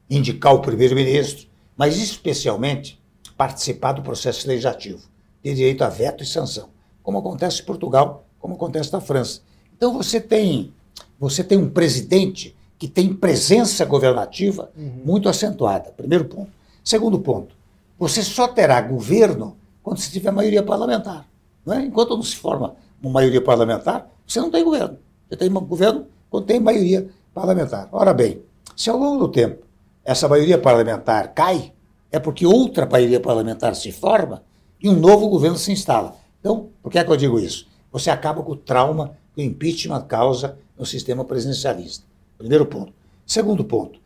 [0.07, 3.01] indicar o primeiro-ministro, mas especialmente
[3.35, 5.01] participar do processo legislativo,
[5.41, 6.69] ter direito a veto e sanção,
[7.01, 9.41] como acontece em Portugal, como acontece na França.
[9.75, 10.71] Então você tem
[11.19, 15.01] você tem um presidente que tem presença governativa uhum.
[15.03, 15.91] muito acentuada.
[15.97, 16.58] Primeiro ponto.
[16.89, 17.53] Segundo ponto,
[17.99, 21.29] você só terá governo quando você tiver maioria parlamentar.
[21.63, 21.85] Não é?
[21.85, 24.97] Enquanto não se forma uma maioria parlamentar, você não tem governo.
[25.29, 27.87] Você tem governo quando tem maioria parlamentar.
[27.91, 28.41] Ora bem,
[28.75, 29.67] se ao longo do tempo
[30.03, 31.71] essa maioria parlamentar cai,
[32.11, 34.41] é porque outra maioria parlamentar se forma
[34.81, 36.15] e um novo governo se instala.
[36.39, 37.67] Então, por que é que eu digo isso?
[37.91, 42.03] Você acaba com o trauma que o impeachment causa no sistema presidencialista.
[42.35, 42.91] Primeiro ponto.
[43.27, 43.99] Segundo ponto,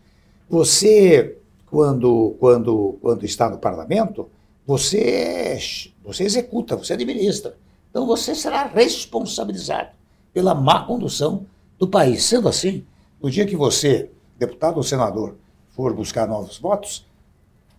[0.50, 1.38] você,
[1.74, 4.30] quando, quando, quando está no parlamento,
[4.64, 5.58] você,
[6.04, 7.58] você executa, você administra.
[7.90, 9.90] Então você será responsabilizado
[10.32, 11.48] pela má condução
[11.80, 12.26] do país.
[12.26, 12.86] Sendo assim,
[13.20, 15.36] no dia que você, deputado ou senador,
[15.72, 17.08] for buscar novos votos,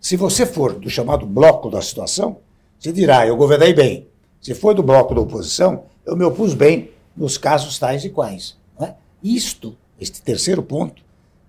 [0.01, 2.39] se você for do chamado bloco da situação,
[2.77, 4.09] você dirá, eu governei bem.
[4.41, 8.57] Se for do bloco da oposição, eu me opus bem nos casos tais e quais.
[9.23, 11.01] Isto, este terceiro ponto,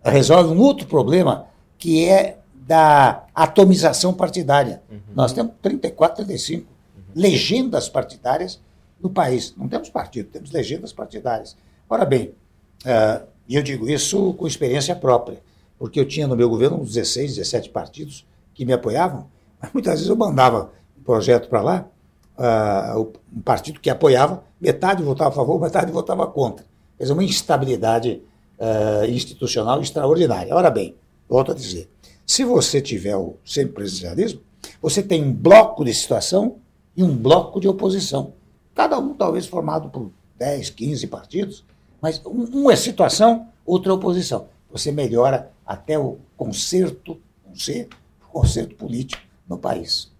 [0.05, 4.83] resolve um outro problema que é da atomização partidária.
[4.91, 4.99] Uhum.
[5.15, 7.03] Nós temos 34, 35 uhum.
[7.15, 8.61] legendas partidárias
[9.01, 9.55] no país.
[9.57, 11.57] Não temos partido, temos legendas partidárias.
[11.89, 12.35] Ora bem,
[12.85, 15.41] uh, e eu digo isso com experiência própria,
[15.79, 19.29] porque eu tinha no meu governo uns 16, 17 partidos que me apoiavam,
[19.61, 21.89] mas muitas vezes eu mandava um projeto para lá,
[22.37, 26.65] uh, um partido que apoiava, metade votava a favor, metade votava contra.
[26.97, 28.23] Quer dizer, uma instabilidade
[28.59, 30.55] uh, institucional extraordinária.
[30.55, 30.97] Ora bem,
[31.29, 31.91] volto a dizer,
[32.27, 34.41] se você tiver o semipresidencialismo,
[34.83, 36.57] você tem um bloco de situação
[36.97, 38.33] e um bloco de oposição.
[38.75, 41.65] Cada um talvez formado por 10, 15 partidos,
[42.01, 44.49] mas um, é situação, outro é oposição.
[44.71, 47.89] Você melhora até o conserto, com C,
[48.29, 50.13] o conserto político no país.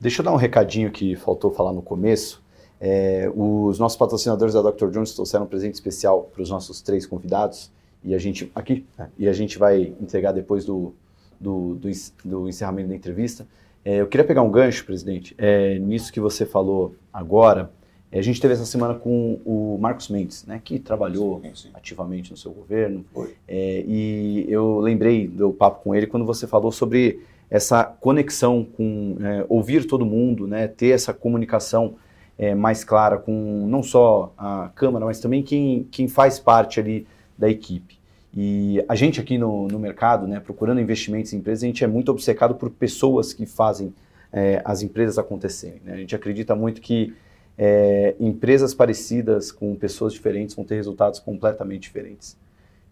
[0.00, 2.42] Deixa eu dar um recadinho que faltou falar no começo.
[2.80, 4.90] É, os nossos patrocinadores da Dr.
[4.90, 7.70] Jones trouxeram um presente especial para os nossos três convidados
[8.02, 10.94] e a gente aqui né, e a gente vai entregar depois do,
[11.40, 11.90] do, do,
[12.24, 13.46] do encerramento da entrevista.
[13.84, 17.70] É, eu queria pegar um gancho, presidente, é, nisso que você falou agora.
[18.10, 21.70] É, a gente teve essa semana com o Marcos Mendes, né, que trabalhou sim, sim.
[21.74, 23.04] ativamente no seu governo.
[23.46, 27.20] É, e eu lembrei do papo com ele quando você falou sobre
[27.50, 31.94] essa conexão com é, ouvir todo mundo, né, ter essa comunicação
[32.38, 37.06] é, mais clara com não só a Câmara, mas também quem, quem faz parte ali
[37.38, 37.98] da equipe.
[38.36, 41.86] E a gente aqui no, no mercado, né, procurando investimentos em empresas, a gente é
[41.86, 43.94] muito obcecado por pessoas que fazem
[44.32, 45.80] é, as empresas acontecerem.
[45.84, 45.94] Né?
[45.94, 47.14] A gente acredita muito que
[47.56, 52.36] é, empresas parecidas com pessoas diferentes vão ter resultados completamente diferentes.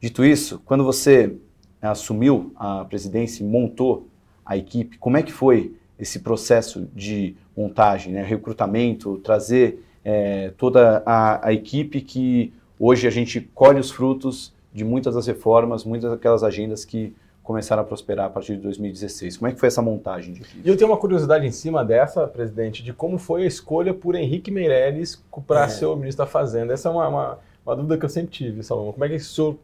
[0.00, 1.36] Dito isso, quando você
[1.80, 4.08] assumiu a presidência e montou
[4.44, 11.02] a equipe, como é que foi esse processo de montagem, né, recrutamento, trazer é, toda
[11.06, 16.10] a, a, equipe que hoje a gente colhe os frutos de muitas das reformas, muitas
[16.10, 17.14] daquelas agendas que
[17.46, 19.36] começaram a prosperar a partir de 2016.
[19.36, 20.60] Como é que foi essa montagem de equipe?
[20.64, 24.16] E eu tenho uma curiosidade em cima dessa, presidente, de como foi a escolha por
[24.16, 25.68] Henrique Meirelles para é.
[25.68, 26.74] ser o ministro da Fazenda.
[26.74, 28.92] Essa é uma, uma, uma, dúvida que eu sempre tive, Salomão.
[28.92, 29.56] Como é que o senhor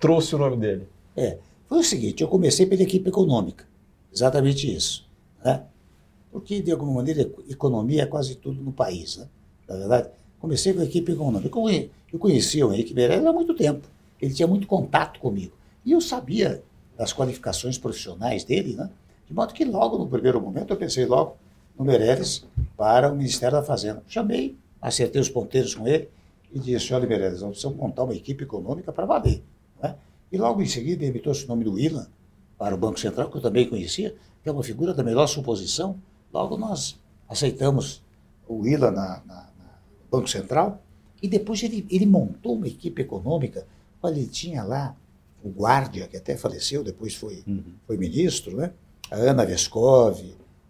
[0.00, 0.88] trouxe o nome dele?
[1.14, 1.36] É,
[1.68, 3.66] foi o seguinte, eu comecei pela equipe econômica,
[4.12, 5.06] exatamente isso.
[5.44, 5.62] Né?
[6.32, 9.18] Porque, de alguma maneira, economia é quase tudo no país.
[9.18, 9.26] Né?
[9.68, 10.08] Na verdade,
[10.40, 11.50] comecei com a equipe econômica.
[12.12, 13.86] Eu conhecia o Henrique Meirelles há muito tempo.
[14.20, 15.52] Ele tinha muito contato comigo.
[15.84, 16.62] E eu sabia
[16.96, 18.90] das qualificações profissionais dele, né?
[19.26, 21.36] De modo que logo no primeiro momento eu pensei logo
[21.76, 22.46] no Meirelles
[22.76, 24.02] para o Ministério da Fazenda.
[24.08, 26.08] Chamei, acertei os ponteiros com ele
[26.52, 29.42] e disse, olha Meirelles, nós precisamos montar uma equipe econômica para valer.
[29.82, 29.96] Né?
[30.30, 32.06] E logo em seguida ele me trouxe o nome do Ilan
[32.56, 35.98] para o Banco Central, que eu também conhecia, que é uma figura da melhor suposição.
[36.32, 36.98] Logo nós
[37.28, 38.02] aceitamos
[38.48, 39.78] o Ilan na, na, na
[40.10, 40.80] Banco Central
[41.22, 43.66] e depois ele, ele montou uma equipe econômica.
[44.02, 44.96] Olha, ele tinha lá
[45.42, 47.62] o Guardia, que até faleceu, depois foi, uhum.
[47.86, 48.72] foi ministro, né?
[49.10, 50.22] a Ana Vescov,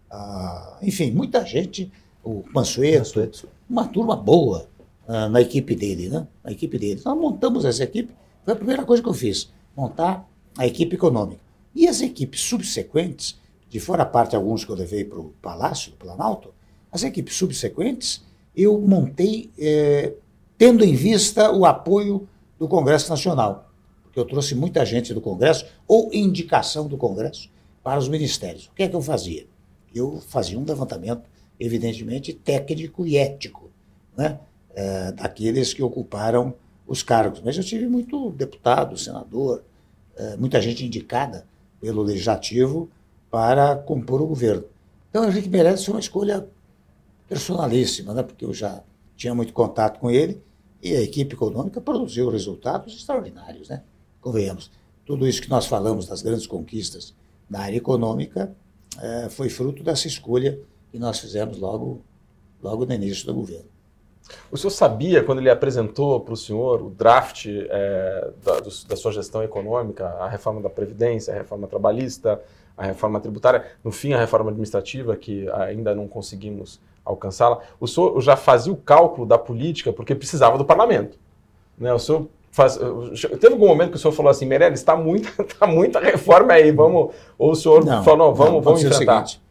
[0.09, 1.91] a, enfim, muita gente,
[2.23, 4.67] o Mansueto, uma turma boa
[5.07, 6.27] uh, na equipe dele, né?
[6.43, 7.01] Na equipe dele.
[7.03, 10.27] Nós montamos essa equipe, foi a primeira coisa que eu fiz, montar
[10.57, 11.41] a equipe econômica.
[11.75, 13.39] E as equipes subsequentes,
[13.69, 16.53] de fora a parte alguns que eu levei para o Palácio, do Planalto,
[16.91, 18.25] as equipes subsequentes
[18.55, 20.13] eu montei eh,
[20.57, 22.27] tendo em vista o apoio
[22.57, 23.67] do Congresso Nacional
[24.19, 27.49] eu trouxe muita gente do Congresso, ou indicação do Congresso,
[27.83, 28.65] para os ministérios.
[28.65, 29.45] O que é que eu fazia?
[29.93, 31.21] Eu fazia um levantamento,
[31.59, 33.69] evidentemente, técnico e ético,
[34.17, 34.39] né?
[34.75, 36.53] É, daqueles que ocuparam
[36.85, 37.41] os cargos.
[37.43, 39.63] Mas eu tive muito deputado, senador,
[40.15, 41.45] é, muita gente indicada
[41.79, 42.89] pelo Legislativo
[43.29, 44.65] para compor o governo.
[45.09, 46.47] Então, Henrique Meirelles foi uma escolha
[47.27, 48.23] personalíssima, né?
[48.23, 48.83] porque eu já
[49.15, 50.41] tinha muito contato com ele
[50.91, 53.69] e a equipe econômica produziu resultados extraordinários.
[53.69, 53.81] Né?
[54.27, 54.69] convenhamos,
[55.05, 57.15] tudo isso que nós falamos das grandes conquistas
[57.49, 58.53] na área econômica
[59.01, 60.59] é, foi fruto dessa escolha
[60.91, 62.01] que nós fizemos logo,
[62.61, 63.69] logo no início do governo.
[64.51, 68.95] O senhor sabia, quando ele apresentou para o senhor o draft é, da, do, da,
[68.97, 72.41] sua gestão econômica, a reforma da Previdência, a reforma trabalhista,
[72.75, 78.19] a reforma tributária, no fim a reforma administrativa, que ainda não conseguimos alcançá-la, o senhor
[78.21, 81.17] já fazia o cálculo da política porque precisava do parlamento.
[81.77, 81.93] Né?
[81.93, 82.27] O senhor
[82.57, 82.75] Faz,
[83.39, 86.71] teve algum momento que o senhor falou assim, Meirelles, está muita, tá muita reforma aí,
[86.71, 87.13] vamos.
[87.37, 89.23] Ou o senhor não, falou, não, vamos, não, vamos enfrentar.
[89.23, 89.43] O seguinte,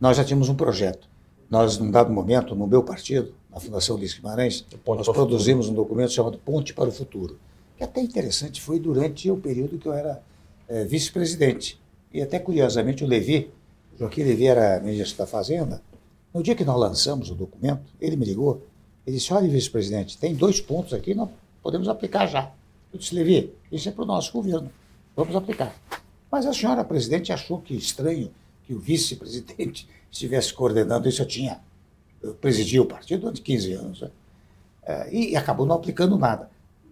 [0.00, 1.08] nós já tínhamos um projeto.
[1.50, 6.12] Nós, num dado momento, no meu partido, na Fundação Luiz Guimarães, nós produzimos um documento
[6.12, 7.36] chamado Ponte para o Futuro,
[7.76, 10.22] que até interessante foi durante o período que eu era
[10.68, 11.80] é, vice-presidente.
[12.12, 13.50] E até curiosamente o Levi,
[13.96, 15.82] o Joaquim Levi era ministro da Fazenda,
[16.32, 18.66] no dia que nós lançamos o documento, ele me ligou,
[19.06, 21.30] ele disse, olha, vice-presidente, tem dois pontos aqui, não
[21.62, 22.52] podemos aplicar já.
[22.92, 24.70] Eu disse, Levi, isso é para o nosso governo,
[25.16, 25.74] vamos aplicar.
[26.30, 28.30] Mas a senhora presidente achou que estranho
[28.64, 31.22] que o vice-presidente estivesse coordenando isso.
[31.22, 31.60] Eu tinha,
[32.22, 34.10] eu presidi o partido durante 15 anos, né?
[34.88, 36.50] é, e acabou não aplicando nada.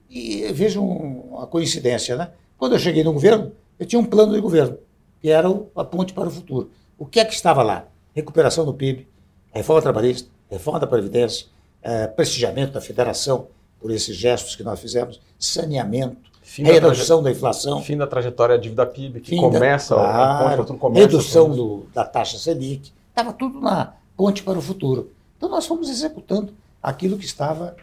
[0.09, 2.31] E vejam a coincidência, né?
[2.59, 4.79] Quando eu cheguei no governo, eu tinha um plano de governo,
[5.21, 6.71] que era a ponte para o futuro.
[6.99, 7.87] O que é que estava lá?
[8.15, 9.09] Recuperação do PIB,
[9.57, 11.47] reforma trabalhista, reforma da Previdência,
[11.83, 13.49] é, prestigiamento da federação,
[13.81, 17.83] por esses gestos que nós fizemos, saneamento, fim redução da, da, inflação.
[17.83, 21.07] Fim da trajetória da dívida PIB, que começa, da, claro, a começa.
[21.07, 25.13] Redução do, da taxa Selic, estava tudo na ponte para o futuro.
[25.37, 27.77] Então nós fomos executando aquilo que estava,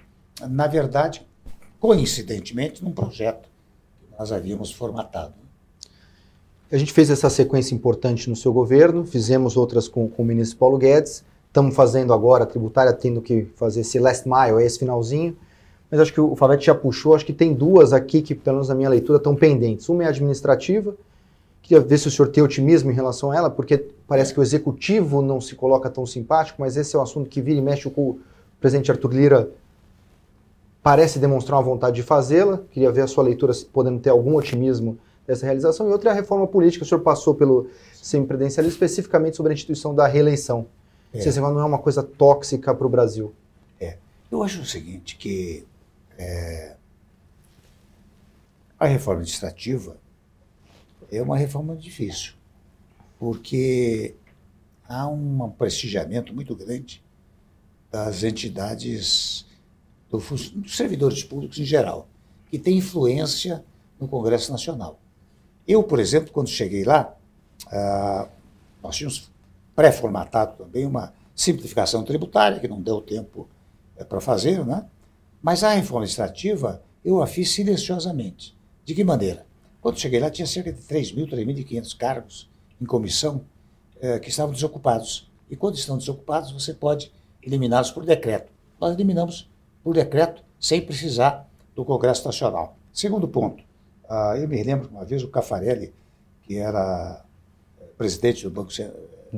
[0.49, 1.25] na verdade,
[1.79, 3.47] coincidentemente, num projeto
[4.01, 5.33] que nós havíamos formatado.
[6.71, 10.57] A gente fez essa sequência importante no seu governo, fizemos outras com, com o ministro
[10.57, 11.23] Paulo Guedes,
[11.53, 15.37] estamos fazendo agora a tributária, tendo que fazer esse last mile, esse finalzinho
[15.93, 18.67] mas acho que o Favete já puxou, acho que tem duas aqui que, pelo menos
[18.67, 19.87] na minha leitura, estão pendentes.
[19.87, 20.95] Uma é administrativa,
[21.61, 23.77] queria ver se o senhor tem otimismo em relação a ela, porque
[24.07, 27.39] parece que o executivo não se coloca tão simpático, mas esse é um assunto que
[27.39, 28.19] vira e mexe com o
[28.59, 29.51] presidente Arthur Lira
[30.81, 32.59] parece demonstrar uma vontade de fazê-la.
[32.71, 34.97] Queria ver a sua leitura podendo ter algum otimismo
[35.27, 35.87] dessa realização.
[35.87, 36.83] E outra é a reforma política.
[36.83, 40.65] O senhor passou pelo semipresidencialismo especificamente sobre a instituição da reeleição.
[41.13, 41.21] É.
[41.21, 43.33] Se não é uma coisa tóxica para o Brasil.
[43.79, 43.97] É.
[44.31, 45.65] Eu acho o seguinte, que
[46.17, 46.75] é,
[48.79, 49.97] a reforma administrativa
[51.11, 52.33] é uma reforma difícil,
[53.19, 54.15] porque
[54.89, 57.03] há um prestigiamento muito grande
[57.91, 59.45] das entidades,
[60.09, 62.07] do, dos servidores públicos em geral,
[62.49, 63.63] que têm influência
[63.99, 64.99] no Congresso Nacional.
[65.67, 67.15] Eu, por exemplo, quando cheguei lá,
[67.67, 68.27] ah,
[68.81, 69.31] nós tínhamos
[69.75, 73.47] pré-formatado também uma simplificação tributária, que não deu tempo
[73.97, 74.85] é, para fazer, né?
[75.41, 78.55] mas a reforma administrativa eu a fiz silenciosamente.
[78.85, 79.45] De que maneira?
[79.81, 82.49] Quando cheguei lá, tinha cerca de 3.000, 3.500 cargos
[82.79, 83.41] em comissão
[83.99, 85.29] é, que estavam desocupados.
[85.49, 87.11] E quando estão desocupados, você pode
[87.41, 88.51] eliminá-los por decreto.
[88.79, 89.49] Nós eliminamos
[89.83, 92.77] por decreto, sem precisar do Congresso Nacional.
[92.93, 93.63] Segundo ponto,
[94.09, 95.93] ah, eu me lembro uma vez o Cafarelli,
[96.43, 97.23] que era
[97.81, 98.71] eh, presidente do Banco,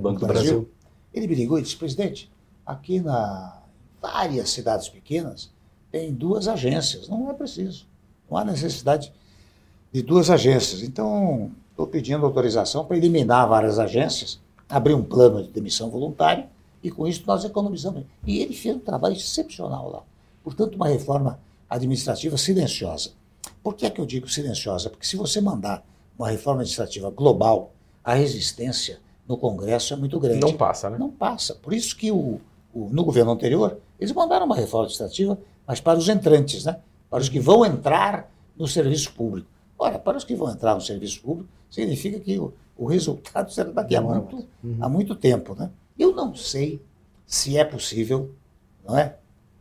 [0.02, 0.70] Banco do Brasil, Brasil,
[1.14, 2.32] ele me ligou e disse, presidente,
[2.66, 3.62] aqui na
[4.02, 5.52] várias cidades pequenas
[5.92, 7.88] tem duas agências, não é preciso,
[8.30, 9.12] não há necessidade
[9.92, 10.84] de duas agências.
[10.84, 14.40] Então, estou pedindo autorização para eliminar várias agências,
[14.70, 16.50] abrir um plano de demissão voluntária
[16.84, 18.04] e com isso nós economizamos.
[18.26, 20.04] E ele fez um trabalho excepcional lá.
[20.44, 21.40] Portanto, uma reforma
[21.70, 23.12] administrativa silenciosa.
[23.64, 24.90] Por que é que eu digo silenciosa?
[24.90, 25.84] Porque se você mandar
[26.18, 27.74] uma reforma administrativa global,
[28.04, 30.40] a resistência no Congresso é muito grande.
[30.40, 30.98] Não passa, né?
[30.98, 31.56] Não passa.
[31.56, 32.40] Por isso que o,
[32.74, 36.78] o, no governo anterior, eles mandaram uma reforma administrativa, mas para os entrantes, né?
[37.10, 39.48] para os que vão entrar no serviço público.
[39.78, 43.72] Ora, para os que vão entrar no serviço público, significa que o, o resultado será
[43.72, 44.78] daqui a muito, uhum.
[44.80, 45.56] a muito tempo.
[45.56, 45.70] Né?
[45.98, 46.82] Eu não sei
[47.26, 48.32] se é possível,
[48.88, 49.18] não é?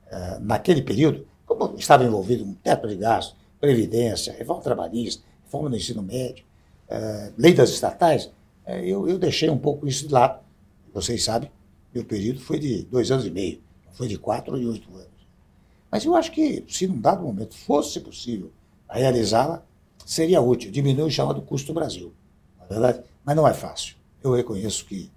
[0.06, 5.76] Uh, naquele período, como estava envolvido um teto de gastos, previdência, reforma trabalhista, reforma do
[5.76, 6.44] ensino médio,
[6.88, 8.30] uh, lei das estatais,
[8.66, 10.40] uh, eu, eu deixei um pouco isso de lado.
[10.92, 11.50] Vocês sabem,
[11.94, 13.60] meu período foi de dois anos e meio,
[13.92, 15.08] foi de quatro e oito anos.
[15.90, 18.50] Mas eu acho que, se num dado momento fosse possível
[18.88, 19.62] realizá-la,
[20.04, 22.12] seria útil, diminuir o chamado custo do Brasil.
[22.58, 23.96] Na é verdade, mas não é fácil.
[24.22, 25.10] Eu reconheço que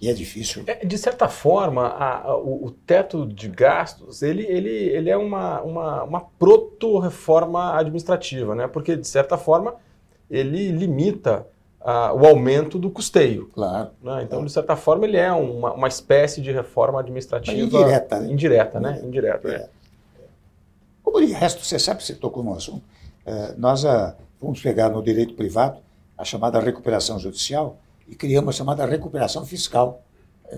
[0.00, 0.64] e é difícil.
[0.66, 5.16] É, de certa forma, a, a, o, o, teto de gastos ele, ele, ele é
[5.16, 8.66] uma, uma, uma proto-reforma administrativa, né?
[8.66, 9.76] porque, de certa forma,
[10.30, 11.46] ele limita
[11.84, 13.50] a, o aumento do custeio.
[13.50, 13.90] Claro.
[14.02, 14.22] Né?
[14.22, 17.56] Então, de certa forma, ele é uma, uma espécie de reforma administrativa.
[17.56, 18.32] Mas indireta, né?
[18.32, 19.00] Indireta, né?
[19.04, 19.48] Indireta.
[19.48, 19.68] É.
[21.02, 22.82] Como de resto, você sabe, você tocou no assunto,
[23.26, 25.78] é, nós a, ah, vamos pegar no direito privado
[26.16, 27.78] a chamada recuperação judicial
[28.08, 30.02] e criamos a chamada recuperação fiscal.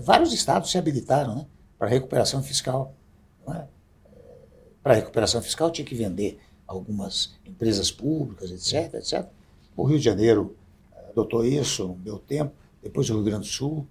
[0.01, 1.45] Vários estados se habilitaram né,
[1.77, 2.93] para recuperação fiscal.
[3.49, 3.63] É?
[4.81, 9.25] Para recuperação fiscal tinha que vender algumas empresas públicas, etc, etc.
[9.75, 10.55] O Rio de Janeiro
[11.17, 13.87] adotou isso no meu tempo, depois o Rio Grande do Sul,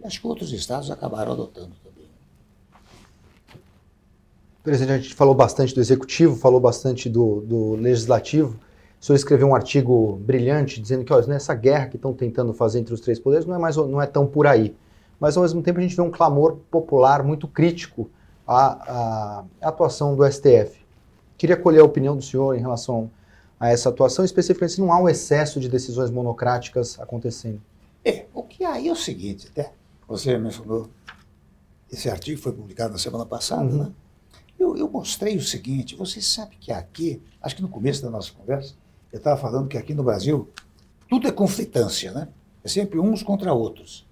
[0.00, 2.06] e acho que outros estados acabaram adotando também.
[4.62, 8.58] Presidente, a gente falou bastante do executivo, falou bastante do, do legislativo.
[9.00, 12.80] O senhor escreveu um artigo brilhante dizendo que olha, nessa guerra que estão tentando fazer
[12.80, 14.74] entre os três poderes não é, mais, não é tão por aí.
[15.20, 18.10] Mas, ao mesmo tempo, a gente vê um clamor popular muito crítico
[18.46, 20.84] à, à atuação do STF.
[21.38, 23.10] Queria colher a opinião do senhor em relação
[23.58, 27.60] a essa atuação, especificamente se não há um excesso de decisões monocráticas acontecendo.
[28.04, 29.72] É, o que há é o seguinte, até
[30.06, 30.88] você mencionou,
[31.90, 33.84] esse artigo foi publicado na semana passada, uhum.
[33.84, 33.92] né?
[34.58, 38.32] Eu, eu, mostrei o seguinte, você sabe que aqui, acho que no começo da nossa
[38.32, 38.74] conversa,
[39.12, 40.48] eu estava falando que aqui no Brasil
[41.08, 42.28] tudo é conflitância, né?
[42.64, 44.06] É sempre uns contra outros.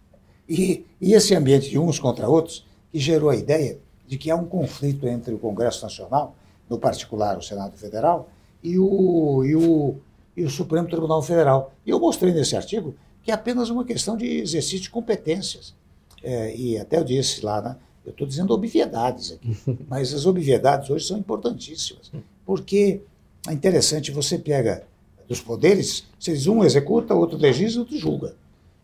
[0.49, 4.37] E, e esse ambiente de uns contra outros que gerou a ideia de que há
[4.37, 6.37] um conflito entre o Congresso Nacional,
[6.69, 8.29] no particular o Senado Federal,
[8.65, 9.97] e o, e o,
[10.35, 11.73] e o Supremo Tribunal Federal.
[11.85, 15.75] E eu mostrei nesse artigo que é apenas uma questão de exercício de competências.
[16.23, 19.57] É, e até eu disse lá, né, eu estou dizendo obviedades aqui,
[19.89, 22.11] mas as obviedades hoje são importantíssimas,
[22.45, 23.03] porque
[23.47, 24.85] é interessante, você pega
[25.29, 28.37] dos poderes, vocês um executa, outro legisla, outro julga.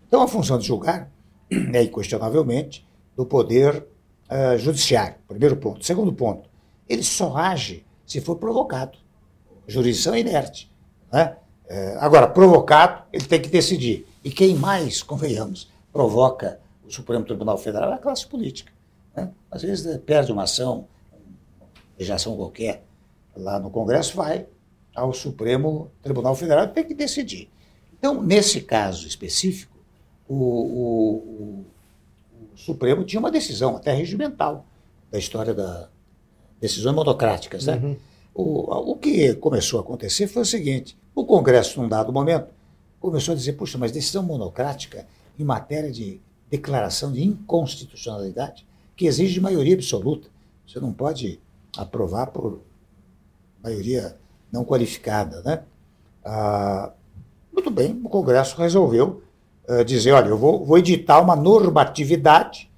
[0.07, 1.11] Então a função de julgar
[1.51, 3.87] é inquestionavelmente do poder
[4.31, 5.85] uh, judiciário, primeiro ponto.
[5.85, 6.49] Segundo ponto,
[6.89, 8.99] ele só age se for provocado.
[9.71, 10.71] Jurisdição é inerte.
[11.13, 11.37] Né?
[11.67, 14.07] Uh, agora, provocado, ele tem que decidir.
[14.25, 18.73] E quem mais, convenhamos, provoca o Supremo Tribunal Federal é a classe política.
[19.15, 19.31] Né?
[19.51, 20.87] Às vezes perde uma ação,
[21.59, 22.85] uma legislação qualquer,
[23.37, 24.47] lá no Congresso, vai
[24.95, 27.49] ao Supremo Tribunal Federal e tem que decidir.
[27.99, 29.79] Então, nesse caso específico,
[30.29, 31.67] o, o, o,
[32.55, 34.65] o Supremo tinha uma decisão até regimental
[35.11, 35.89] da história das
[36.61, 37.67] decisões monocráticas.
[37.67, 37.77] Né?
[37.77, 37.97] Uhum.
[38.35, 42.49] O, o que começou a acontecer foi o seguinte: o Congresso, num dado momento,
[43.01, 45.07] começou a dizer, puxa, mas decisão monocrática
[45.39, 46.21] em matéria de
[46.51, 48.67] declaração de inconstitucionalidade,
[48.97, 50.29] que exige maioria absoluta.
[50.67, 51.41] Você não pode
[51.77, 52.61] aprovar por
[53.63, 54.17] maioria
[54.53, 55.43] não qualificada.
[55.43, 55.63] Né?
[56.25, 56.93] Ah,
[57.53, 59.23] muito bem, o Congresso resolveu
[59.69, 62.71] uh, dizer: olha, eu vou, vou editar uma normatividade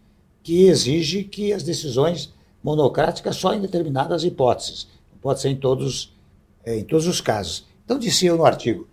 [0.42, 2.32] que exige que as decisões
[2.62, 4.88] monocrática só em determinadas hipóteses.
[5.22, 6.14] Pode ser em todos,
[6.64, 7.66] é, em todos os casos.
[7.84, 8.88] Então, disse eu no artigo,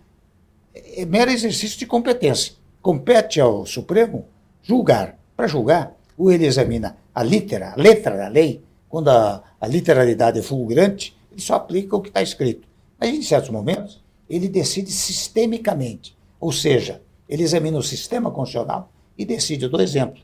[0.72, 2.54] é mero exercício de competência.
[2.80, 4.26] Compete ao Supremo
[4.62, 5.18] julgar.
[5.36, 10.38] Para julgar, ou ele examina a litera, a letra da lei, quando a, a literalidade
[10.38, 12.68] é fulgurante, ele só aplica o que está escrito.
[12.98, 16.16] Mas, em certos momentos, ele decide sistemicamente.
[16.38, 19.64] Ou seja, ele examina o sistema constitucional e decide.
[19.64, 20.20] Eu dou exemplo.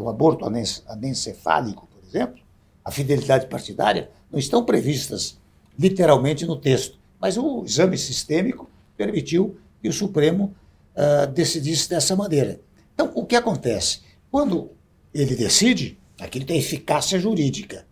[0.00, 0.46] O aborto
[0.86, 2.41] anencefálico, por exemplo,
[2.84, 5.38] a fidelidade partidária, não estão previstas
[5.78, 6.98] literalmente no texto.
[7.20, 10.54] Mas o exame sistêmico permitiu que o Supremo
[10.96, 12.60] uh, decidisse dessa maneira.
[12.94, 14.00] Então, o que acontece?
[14.30, 14.70] Quando
[15.14, 17.86] ele decide, aquilo tem eficácia jurídica,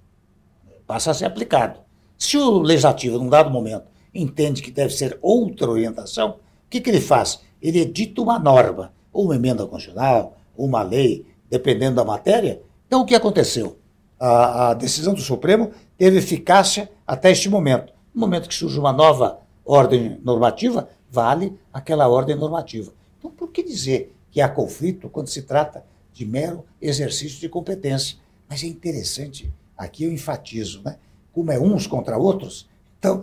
[0.87, 1.81] passa a ser aplicado.
[2.19, 3.85] Se o legislativo, num dado momento,
[4.15, 6.31] entende que deve ser outra orientação,
[6.67, 7.41] o que, que ele faz?
[7.63, 12.63] Ele edita uma norma, ou uma emenda constitucional, ou uma lei, dependendo da matéria.
[12.87, 13.79] Então, o que aconteceu?
[14.21, 17.93] A, a decisão do Supremo teve eficácia até este momento.
[18.15, 22.93] No momento que surge uma nova ordem normativa, vale aquela ordem normativa.
[23.19, 28.19] Então, por que dizer que há conflito quando se trata de mero exercício de competência?
[28.49, 30.97] Mas é interessante, aqui eu enfatizo, né?
[31.33, 32.69] como é uns contra outros.
[32.99, 33.23] Então,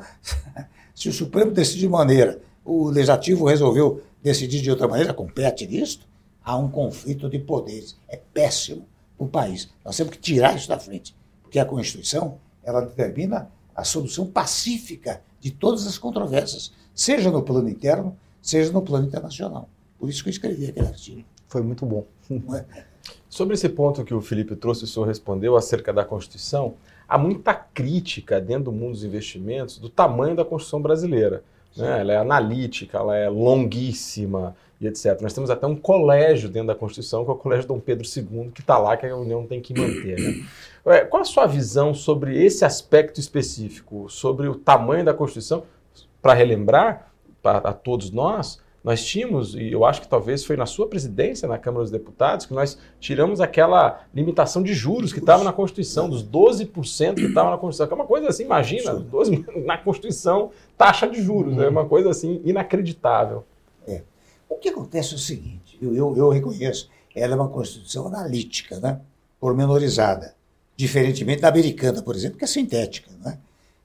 [0.96, 6.08] se o Supremo decide de maneira, o Legislativo resolveu decidir de outra maneira, compete nisto,
[6.44, 7.98] há um conflito de poderes.
[8.08, 8.86] É péssimo
[9.18, 9.70] o país.
[9.84, 15.22] Nós temos que tirar isso da frente, porque a Constituição ela determina a solução pacífica
[15.40, 19.70] de todas as controvérsias, seja no plano interno, seja no plano internacional.
[20.00, 21.24] Por isso que eu escrevi aquele artigo.
[21.48, 22.06] Foi muito bom.
[22.56, 22.66] É?
[23.30, 26.76] Sobre esse ponto que o Felipe trouxe, o senhor respondeu acerca da Constituição,
[27.08, 31.44] há muita crítica dentro do mundo dos investimentos do tamanho da Constituição brasileira.
[31.76, 32.02] Né?
[32.02, 35.20] Ela é analítica, ela é longuíssima e etc.
[35.22, 38.52] Nós temos até um colégio dentro da Constituição, que é o Colégio Dom Pedro II,
[38.54, 40.20] que está lá, que a União tem que manter.
[40.86, 41.00] Né?
[41.10, 45.64] Qual a sua visão sobre esse aspecto específico, sobre o tamanho da Constituição?
[46.22, 47.12] Para relembrar
[47.42, 51.48] para a todos nós, nós tínhamos, e eu acho que talvez foi na sua presidência
[51.48, 56.10] na Câmara dos Deputados, que nós tiramos aquela limitação de juros que estava na Constituição,
[56.10, 60.52] dos 12% que estava na Constituição, que é uma coisa assim, imagina, 12, na Constituição,
[60.78, 61.68] taxa de juros, é né?
[61.68, 63.44] uma coisa assim inacreditável.
[63.86, 64.04] É.
[64.50, 68.80] O que acontece é o seguinte, eu, eu, eu reconheço, ela é uma Constituição analítica,
[68.80, 69.00] né?
[69.40, 70.36] pormenorizada,
[70.76, 73.12] diferentemente da americana, por exemplo, que é sintética.
[73.24, 73.38] Né?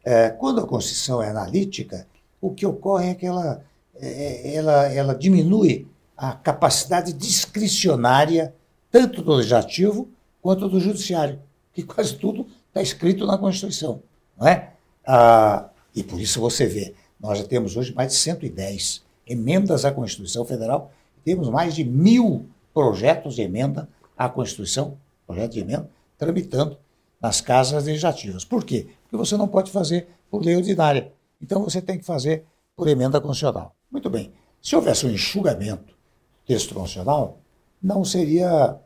[0.04, 2.06] É, quando a Constituição é analítica,
[2.40, 3.62] o que ocorre é que ela
[3.94, 5.86] é, é, ela, ela diminui
[6.16, 8.54] a capacidade discricionária
[8.90, 10.08] tanto do legislativo
[10.40, 11.38] quanto do judiciário,
[11.72, 14.02] que quase tudo está escrito na Constituição.
[14.36, 14.72] Não é?
[15.06, 19.92] Ah, e por isso você vê, nós já temos hoje mais de 110 emendas à
[19.92, 20.92] Constituição Federal,
[21.24, 24.96] temos mais de mil projetos de emenda à Constituição,
[25.26, 26.76] projeto de emenda, tramitando
[27.20, 28.44] nas casas legislativas.
[28.44, 28.88] Por quê?
[29.04, 31.12] Porque você não pode fazer por lei ordinária.
[31.40, 32.44] Então você tem que fazer
[32.76, 33.74] por emenda constitucional.
[33.90, 34.32] Muito bem.
[34.60, 37.38] Se houvesse um enxugamento do texto constitucional,
[37.82, 38.76] não seria,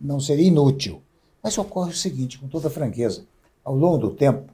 [0.00, 1.02] não seria inútil.
[1.42, 3.24] Mas ocorre o seguinte, com toda franqueza,
[3.64, 4.52] ao longo do tempo,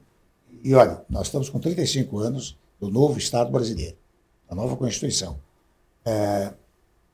[0.63, 3.95] e olha, nós estamos com 35 anos do novo Estado brasileiro,
[4.49, 5.39] da nova Constituição.
[6.03, 6.53] É,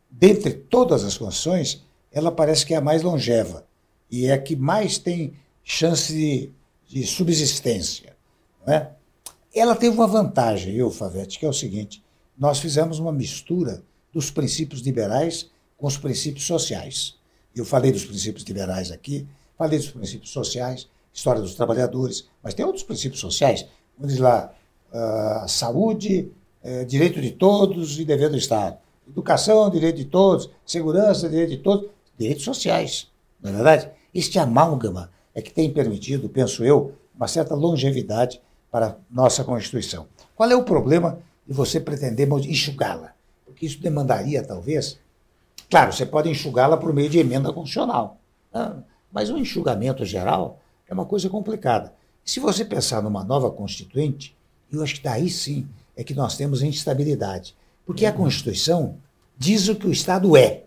[0.10, 3.66] dentre todas as constituições, ela parece que é a mais longeva
[4.10, 5.34] e é a que mais tem
[5.64, 6.52] chance de,
[6.88, 8.16] de subsistência.
[8.66, 8.88] É?
[9.54, 12.04] Ela teve uma vantagem, eu, Favete, que é o seguinte:
[12.38, 17.16] nós fizemos uma mistura dos princípios liberais com os princípios sociais.
[17.56, 19.28] Eu falei dos princípios liberais aqui,
[19.58, 23.66] falei dos princípios sociais, história dos trabalhadores, mas tem outros princípios sociais.
[23.98, 24.54] Vamos dizer lá,
[24.92, 26.32] uh, saúde,
[26.66, 28.78] uh, direito de todos e dever do Estado.
[29.08, 30.50] Educação, direito de todos.
[30.66, 31.90] Segurança, direito de todos.
[32.18, 33.12] Direitos sociais,
[33.42, 33.90] não é verdade?
[34.14, 38.42] Este amálgama é que tem permitido, penso eu, uma certa longevidade
[38.72, 40.08] para a nossa Constituição.
[40.34, 43.14] Qual é o problema e você pretender enxugá-la.
[43.46, 45.00] Porque isso demandaria, talvez.
[45.70, 48.18] Claro, você pode enxugá-la por meio de emenda constitucional.
[48.52, 48.78] Tá?
[49.12, 51.94] Mas o enxugamento geral é uma coisa complicada.
[52.24, 54.36] Se você pensar numa nova Constituinte,
[54.72, 57.56] eu acho que daí sim é que nós temos instabilidade.
[57.86, 58.98] Porque a Constituição
[59.38, 60.64] diz o que o Estado é.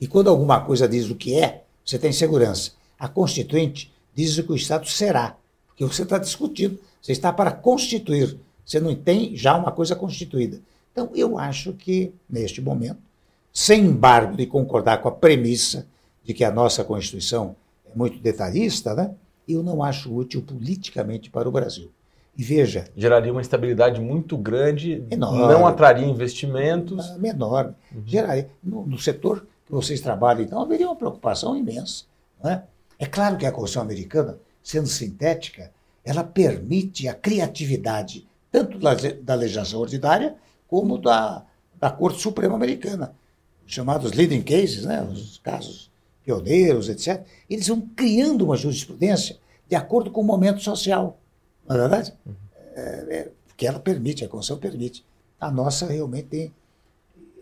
[0.00, 2.72] E quando alguma coisa diz o que é, você tem segurança.
[2.98, 5.36] A Constituinte diz o que o Estado será.
[5.66, 8.38] Porque você está discutindo, você está para constituir.
[8.64, 10.60] Você não tem já uma coisa constituída.
[10.92, 12.98] Então, eu acho que, neste momento,
[13.52, 15.86] sem embargo de concordar com a premissa
[16.24, 17.54] de que a nossa Constituição
[17.84, 19.14] é muito detalhista, né?
[19.48, 21.90] eu não acho útil politicamente para o Brasil.
[22.36, 22.86] E veja.
[22.96, 27.10] Geraria uma instabilidade muito grande, enorme, não atraria investimentos.
[27.10, 27.74] Ah, menor.
[27.94, 28.02] Uhum.
[28.04, 28.50] Geraria.
[28.62, 32.04] No, no, setor que vocês trabalham, então, haveria uma preocupação imensa.
[32.42, 32.62] Não é?
[32.98, 35.70] é claro que a Constituição americana sendo sintética,
[36.04, 40.34] ela permite a criatividade, tanto da, da legislação ordinária
[40.66, 41.44] como da,
[41.78, 43.14] da Corte Suprema Americana,
[43.64, 45.88] chamados leading cases, né, os casos
[46.24, 47.24] pioneiros, etc.
[47.48, 51.16] Eles vão criando uma jurisprudência de acordo com o momento social,
[51.68, 52.14] não é verdade?
[52.74, 55.04] É, é, porque ela permite, a Constituição permite.
[55.40, 56.54] A nossa realmente tem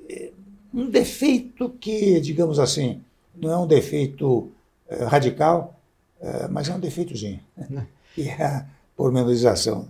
[0.08, 0.30] é,
[0.72, 3.02] um defeito que, digamos assim,
[3.34, 4.50] não é um defeito
[4.88, 5.78] é, radical,
[6.20, 7.86] é, mas é um defeitozinho, né?
[8.14, 8.66] que é a
[8.96, 9.88] pormenorização.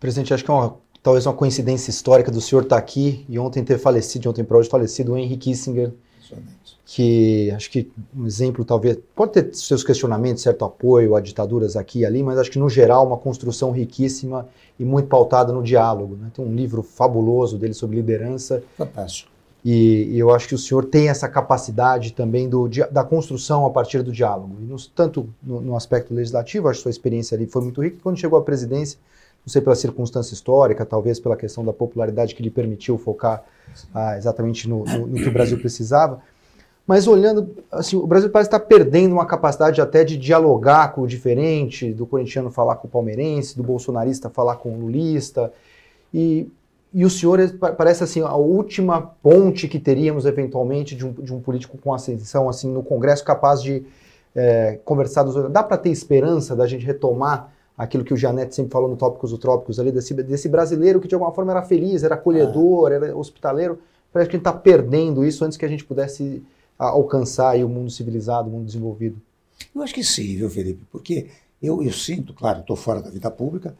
[0.00, 3.64] Presidente, acho que é uma, talvez uma coincidência histórica do senhor estar aqui e ontem
[3.64, 5.92] ter falecido, de ontem para hoje falecido o Henry Kissinger,
[6.86, 12.00] que acho que um exemplo talvez pode ter seus questionamentos, certo apoio a ditaduras aqui
[12.00, 14.46] e ali, mas acho que no geral uma construção riquíssima
[14.78, 16.16] e muito pautada no diálogo.
[16.16, 16.30] Né?
[16.34, 18.62] Tem um livro fabuloso dele sobre liderança.
[18.76, 19.34] Fantástico.
[19.64, 23.70] E, e, eu acho que o senhor tem essa capacidade também do, da construção a
[23.70, 24.58] partir do diálogo.
[24.60, 27.96] E no, tanto no, no, aspecto legislativo, acho que sua experiência ali foi muito rica.
[28.02, 28.98] Quando chegou à presidência,
[29.46, 33.44] não sei pela circunstância histórica, talvez pela questão da popularidade que lhe permitiu focar
[33.94, 36.20] ah, exatamente no, no, que o Brasil precisava.
[36.86, 41.06] Mas olhando, assim, o Brasil parece estar perdendo uma capacidade até de dialogar com o
[41.06, 45.52] diferente, do corintiano falar com o palmeirense, do bolsonarista falar com o lulista.
[46.12, 46.48] E
[46.94, 47.40] e o senhor
[47.76, 52.48] parece assim a última ponte que teríamos eventualmente de um, de um político com ascensão
[52.48, 53.84] assim no Congresso capaz de
[54.32, 58.72] é, conversar dos dá para ter esperança da gente retomar aquilo que o Janete sempre
[58.72, 62.02] falou no Tópicos do Trópicos ali desse, desse brasileiro que de alguma forma era feliz
[62.02, 62.94] era acolhedor é.
[62.96, 63.78] era hospitaleiro
[64.12, 66.42] parece que a gente está perdendo isso antes que a gente pudesse
[66.78, 69.20] alcançar aí o mundo civilizado o mundo desenvolvido
[69.74, 71.28] eu acho que sim viu Felipe porque
[71.62, 73.74] eu, eu sinto claro estou fora da vida pública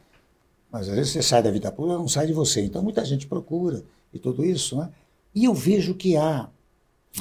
[0.74, 2.60] mas às vezes você sai da vida pública, não sai de você.
[2.60, 4.76] Então muita gente procura e tudo isso.
[4.76, 4.90] Né?
[5.32, 6.48] E eu vejo que há,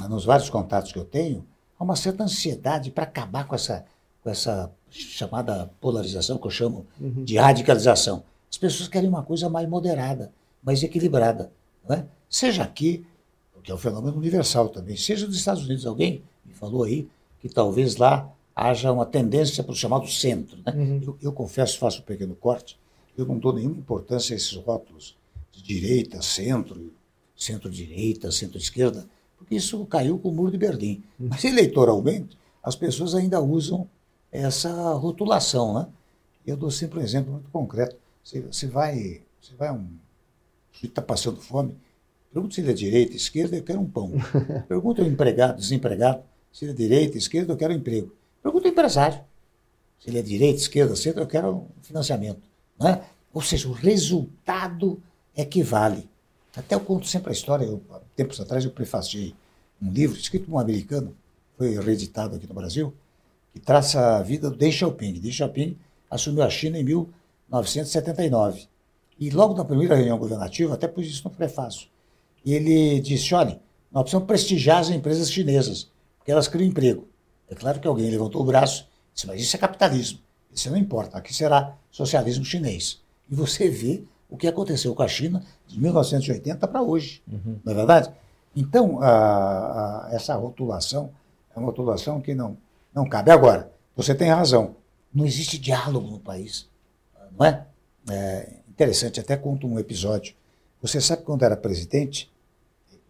[0.09, 1.45] nos vários contatos que eu tenho,
[1.77, 3.85] há uma certa ansiedade para acabar com essa,
[4.23, 7.23] com essa chamada polarização, que eu chamo uhum.
[7.23, 8.23] de radicalização.
[8.49, 10.31] As pessoas querem uma coisa mais moderada,
[10.63, 11.51] mais equilibrada.
[11.89, 12.03] É?
[12.29, 13.05] Seja aqui,
[13.63, 15.85] que é um fenômeno universal também, seja nos Estados Unidos.
[15.85, 17.07] Alguém me falou aí
[17.39, 20.57] que talvez lá haja uma tendência para o chamado centro.
[20.65, 20.73] Né?
[20.73, 21.01] Uhum.
[21.03, 22.79] Eu, eu confesso, faço um pequeno corte,
[23.17, 25.17] eu não dou nenhuma importância a esses rótulos
[25.51, 26.93] de direita, centro,
[27.35, 29.05] centro-direita, centro-esquerda,
[29.37, 31.03] porque isso caiu com o muro de Berlim.
[31.19, 31.27] Hum.
[31.29, 33.87] Mas eleitoralmente, as pessoas ainda usam
[34.41, 35.73] essa rotulação.
[35.73, 35.87] Né?
[36.45, 37.95] Eu dou sempre um exemplo muito concreto.
[38.23, 39.87] Você, você vai, você vai um
[40.87, 41.75] está passando fome,
[42.31, 44.11] pergunta se ele é direita, esquerda, eu quero um pão.
[44.67, 48.11] Pergunta ao empregado, desempregado, se ele é direita, esquerda, eu quero um emprego.
[48.41, 49.21] Pergunta ao empresário,
[49.99, 52.41] se ele é direita, esquerda, centro, eu quero um financiamento.
[52.79, 53.01] Né?
[53.33, 55.01] Ou seja, o resultado
[55.35, 56.09] é que vale.
[56.55, 57.81] Até eu conto sempre a história, eu,
[58.15, 59.33] tempos atrás eu prefaciei
[59.81, 61.15] um livro escrito por um americano,
[61.57, 62.93] foi reeditado aqui no Brasil,
[63.53, 65.13] que traça a vida do Deng Xiaoping.
[65.13, 65.77] Deng Xiaoping
[66.09, 68.67] assumiu a China em 1979.
[69.19, 71.87] E logo na primeira reunião governativa, até pus isso no prefácio,
[72.45, 77.07] ele disse, olha, nós precisamos prestigiar as empresas chinesas, porque elas criam emprego.
[77.47, 80.19] É claro que alguém levantou o braço e disse, mas isso é capitalismo.
[80.51, 83.01] Isso não importa, aqui será socialismo chinês.
[83.29, 87.59] E você vê o que aconteceu com a China de 1980 para hoje, uhum.
[87.63, 88.11] não é verdade?
[88.55, 91.11] Então, a, a, essa rotulação
[91.55, 92.57] é uma rotulação que não,
[92.93, 93.31] não cabe.
[93.31, 94.75] Agora, você tem razão,
[95.13, 96.67] não existe diálogo no país,
[97.37, 97.65] não é?
[98.09, 100.35] é interessante, até conto um episódio.
[100.81, 102.31] Você sabe quando era presidente?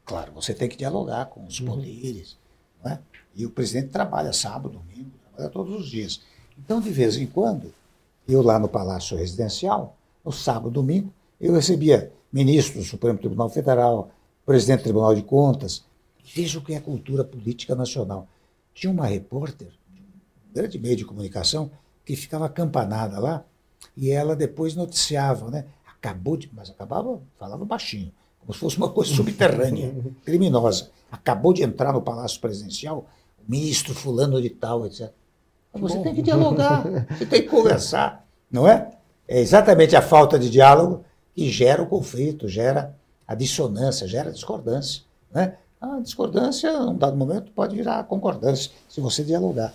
[0.06, 1.68] Claro, você tem que dialogar com os uhum.
[1.68, 2.38] poderes,
[2.84, 3.00] não é?
[3.36, 6.22] E o presidente trabalha sábado, domingo, trabalha todos os dias.
[6.58, 7.74] Então, de vez em quando,
[8.28, 14.12] eu lá no Palácio Residencial, no sábado, domingo, eu recebia ministro do Supremo Tribunal Federal,
[14.46, 15.84] presidente do Tribunal de Contas.
[16.34, 18.28] Veja o que é a cultura política nacional.
[18.74, 19.70] Tinha uma repórter,
[20.50, 21.72] um grande meio de comunicação,
[22.06, 23.46] que ficava acampanada lá,
[23.96, 25.66] e ela depois noticiava, né?
[25.86, 26.50] Acabou de.
[26.54, 29.94] Mas acabava, falava baixinho, como se fosse uma coisa subterrânea,
[30.26, 30.90] criminosa.
[31.12, 33.08] Acabou de entrar no Palácio Presidencial
[33.38, 35.12] o ministro fulano de tal, etc.
[35.74, 36.04] Você Bom.
[36.04, 38.92] tem que dialogar, você tem que conversar, não é?
[39.28, 41.04] É exatamente a falta de diálogo
[41.34, 42.96] que gera o conflito, gera
[43.28, 45.02] a dissonância, gera a discordância.
[45.32, 45.58] Né?
[45.84, 49.74] A discordância, em um dado momento, pode virar concordância, se você dialogar.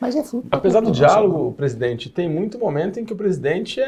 [0.00, 0.48] Mas é fruto.
[0.50, 3.84] Apesar do diálogo, presidente, tem muito momento em que o presidente é,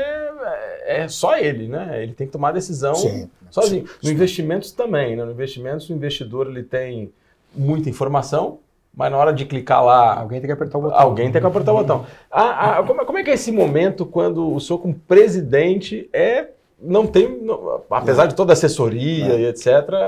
[0.84, 2.02] é, é só ele, né?
[2.02, 3.86] Ele tem que tomar a decisão sim, sozinho.
[3.86, 4.14] Sim, no sim.
[4.14, 5.24] investimentos também, né?
[5.24, 7.10] No investimentos, o investidor ele tem
[7.56, 8.58] muita informação,
[8.94, 10.20] mas na hora de clicar lá.
[10.20, 11.00] Alguém tem que apertar o botão.
[11.00, 12.04] Alguém tem que apertar o botão.
[12.30, 16.48] Ah, ah, como, como, é que é esse momento quando o senhor, como presidente, é.
[16.78, 17.40] Não tem.
[17.40, 19.40] Não, apesar de toda a assessoria é.
[19.40, 19.66] e etc.,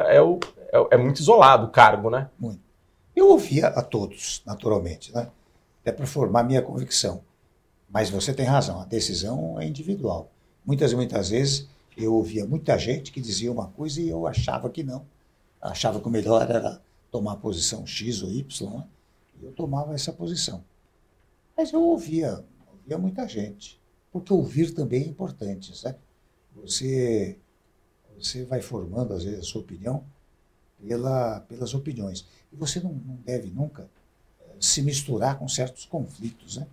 [0.08, 0.38] é, o,
[0.76, 2.28] é, é, muito isolado o cargo, né?
[2.38, 2.60] Muito.
[3.14, 5.30] Eu ouvia a todos, naturalmente, né?
[5.80, 7.22] Até para formar minha convicção.
[7.88, 10.30] Mas você tem razão, a decisão é individual.
[10.64, 14.68] Muitas e muitas vezes eu ouvia muita gente que dizia uma coisa e eu achava
[14.68, 15.06] que não.
[15.60, 18.84] Achava que o melhor era tomar a posição X ou Y, né?
[19.42, 20.62] eu tomava essa posição.
[21.56, 23.80] Mas eu ouvia, ouvia muita gente,
[24.12, 25.98] porque ouvir também é importante, sabe?
[26.56, 27.38] Você,
[28.18, 30.04] você vai formando, às vezes, a sua opinião
[30.80, 32.26] pela, pelas opiniões.
[32.52, 33.88] E você não, não deve nunca
[34.40, 36.66] eh, se misturar com certos conflitos, né?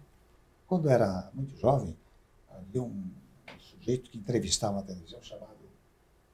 [0.68, 1.95] Quando era muito jovem,
[2.49, 3.04] havia um
[3.60, 5.54] sujeito que entrevistava na televisão chamado.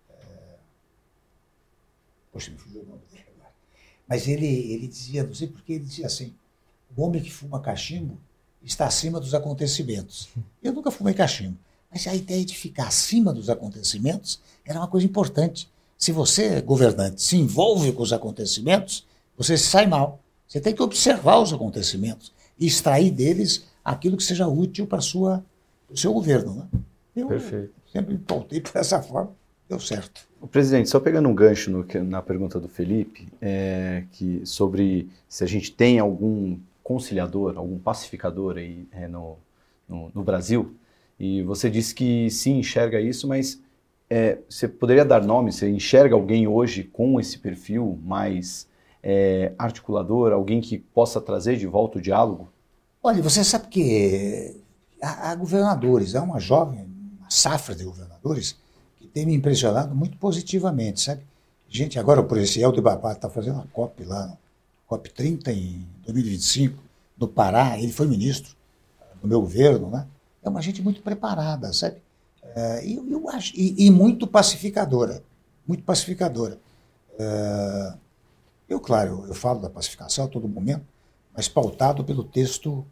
[0.10, 0.56] É...
[2.32, 3.54] Poxa, me fugiu o nome dele agora.
[4.08, 6.34] Mas ele, ele dizia, não sei porquê, ele dizia assim:
[6.96, 8.20] o homem que fuma cachimbo
[8.62, 10.30] está acima dos acontecimentos.
[10.62, 11.58] Eu nunca fumei cachimbo,
[11.92, 15.70] mas a ideia de ficar acima dos acontecimentos era uma coisa importante.
[16.00, 19.06] Se você, governante, se envolve com os acontecimentos,
[19.38, 20.24] você sai mal.
[20.48, 25.98] Você tem que observar os acontecimentos e extrair deles aquilo que seja útil para o
[25.98, 26.56] seu governo.
[26.56, 26.68] Né?
[27.18, 27.74] Eu Perfeito.
[27.92, 29.32] sempre me pautei por essa forma,
[29.68, 30.26] deu certo.
[30.40, 35.44] O presidente, só pegando um gancho no, na pergunta do Felipe, é, que sobre se
[35.44, 39.38] a gente tem algum conciliador, algum pacificador aí é, no,
[39.88, 40.74] no, no, Brasil,
[41.20, 43.62] e você disse que sim, enxerga isso, mas
[44.10, 48.68] é, você poderia dar nome, você enxerga alguém hoje com esse perfil mais
[49.04, 52.50] é, articulador, alguém que possa trazer de volta o diálogo?
[53.04, 54.62] Olha, você sabe que
[55.02, 56.88] há, há governadores, há uma jovem,
[57.20, 58.58] uma safra de governadores
[58.98, 61.22] que tem me impressionado muito positivamente, sabe?
[61.70, 64.36] Gente, agora por esse Helder Babá está fazendo uma COP lá,
[64.88, 66.76] COP 30 em 2025,
[67.16, 68.56] no Pará, ele foi ministro
[69.22, 70.08] do meu governo, né?
[70.42, 72.02] É uma gente muito preparada, sabe?
[72.56, 75.24] É, eu, eu acho, e, e, muito pacificadora,
[75.68, 76.60] muito pacificadora.
[77.18, 77.94] É,
[78.68, 80.86] eu, claro, eu, eu falo da pacificação a todo momento,
[81.36, 82.86] mas pautado pelo texto,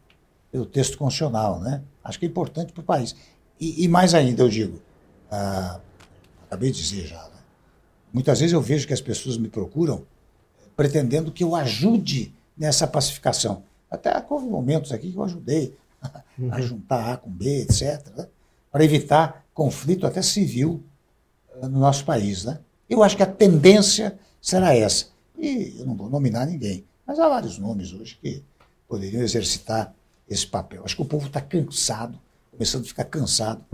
[0.50, 1.82] pelo texto constitucional, né?
[2.02, 3.14] Acho que é importante para o país.
[3.60, 4.80] E, e, mais ainda, eu digo,
[5.30, 5.80] ah,
[6.46, 7.40] acabei de dizer já, né?
[8.12, 10.06] muitas vezes eu vejo que as pessoas me procuram
[10.76, 13.64] pretendendo que eu ajude nessa pacificação.
[13.90, 16.62] Até houve momentos aqui que eu ajudei a, uhum.
[16.62, 18.28] juntar A com B, etc., né?
[18.70, 20.84] para evitar conflito até civil
[21.60, 22.44] ah, no nosso país.
[22.44, 22.60] Né?
[22.88, 25.06] Eu acho que a tendência será essa.
[25.36, 28.44] E eu não vou nominar ninguém, mas há vários nomes hoje que
[28.86, 29.92] poderiam exercitar
[30.30, 30.82] esse papel.
[30.84, 32.16] Acho que o povo está cansado,
[32.52, 33.64] começando a ficar cansado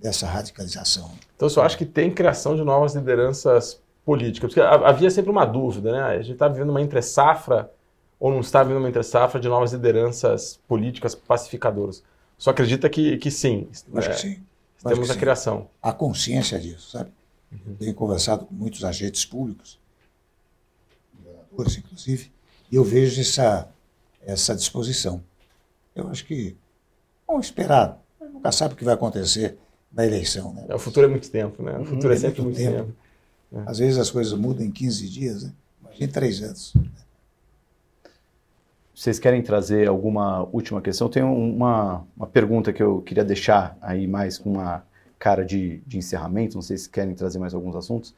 [0.00, 1.10] dessa radicalização.
[1.36, 4.48] Então, você acha que tem criação de novas lideranças políticas?
[4.48, 6.02] Porque havia sempre uma dúvida, né?
[6.04, 7.70] A gente está vivendo uma entre-safra
[8.18, 12.02] ou não está vivendo uma entre-safra de novas lideranças políticas pacificadoras?
[12.38, 13.68] Só acredita que, que sim.
[13.94, 14.42] Acho é, que sim.
[14.86, 15.68] Temos a criação.
[15.82, 17.10] A consciência disso, sabe?
[17.50, 17.76] Uhum.
[17.76, 19.78] Tenho conversado com muitos agentes públicos,
[21.16, 22.32] governadores, inclusive,
[22.70, 23.68] e eu vejo essa,
[24.22, 25.22] essa disposição.
[25.94, 26.56] Eu acho que
[27.26, 28.02] vamos esperar.
[28.20, 29.56] Nunca sabe o que vai acontecer
[29.92, 30.52] na eleição.
[30.52, 30.66] Né?
[30.68, 31.78] É, o futuro é muito tempo, né?
[31.78, 32.92] O futuro é, é sempre muito, muito tempo.
[33.50, 33.68] tempo.
[33.68, 33.70] É.
[33.70, 35.52] Às vezes as coisas mudam em 15 dias, né?
[35.80, 36.74] imagina três anos.
[38.94, 41.08] Vocês querem trazer alguma última questão?
[41.08, 44.84] Tem uma, uma pergunta que eu queria deixar aí mais com uma
[45.18, 48.14] cara de, de encerramento, não sei se querem trazer mais alguns assuntos.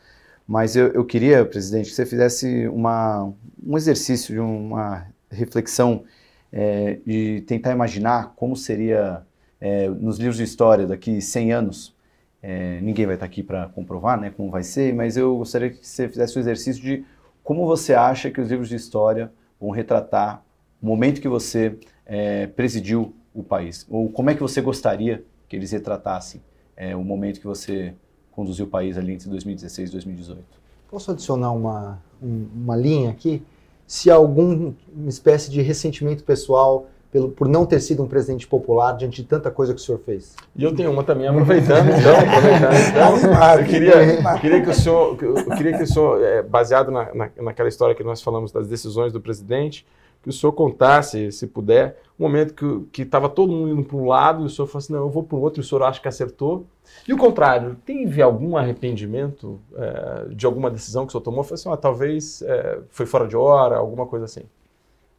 [0.47, 3.33] Mas eu, eu queria, presidente, que você fizesse uma,
[3.65, 6.05] um exercício de uma reflexão
[6.53, 9.23] é, de tentar imaginar como seria
[9.59, 11.97] é, nos livros de história daqui 100 anos.
[12.43, 15.85] É, ninguém vai estar aqui para comprovar né, como vai ser, mas eu gostaria que
[15.85, 17.05] você fizesse o exercício de
[17.43, 20.45] como você acha que os livros de história vão retratar
[20.81, 25.57] o momento que você é, presidiu o país, ou como é que você gostaria que
[25.57, 26.41] eles retratassem
[26.77, 27.95] é, o momento que você
[28.33, 30.45] conduziu o país ali entre 2016 e 2018.
[30.91, 33.43] Posso adicionar uma, uma linha aqui?
[33.87, 34.75] Se há alguma
[35.07, 39.51] espécie de ressentimento pessoal pelo, por não ter sido um presidente popular diante de tanta
[39.51, 40.35] coisa que o senhor fez?
[40.55, 45.19] E eu tenho uma também, aproveitando, então, aproveitando, então eu queria, queria que o senhor,
[45.23, 48.69] eu queria que o senhor, é, baseado na, na, naquela história que nós falamos das
[48.69, 49.87] decisões do presidente,
[50.27, 54.07] que o senhor contasse, se puder, um momento que estava todo mundo indo para um
[54.07, 55.85] lado e o senhor falou assim, não, eu vou para o outro e o senhor
[55.85, 56.67] acha que acertou.
[57.07, 61.45] E o contrário, teve algum arrependimento é, de alguma decisão que o senhor tomou?
[61.45, 64.43] Foi assim, ah, talvez é, foi fora de hora, alguma coisa assim.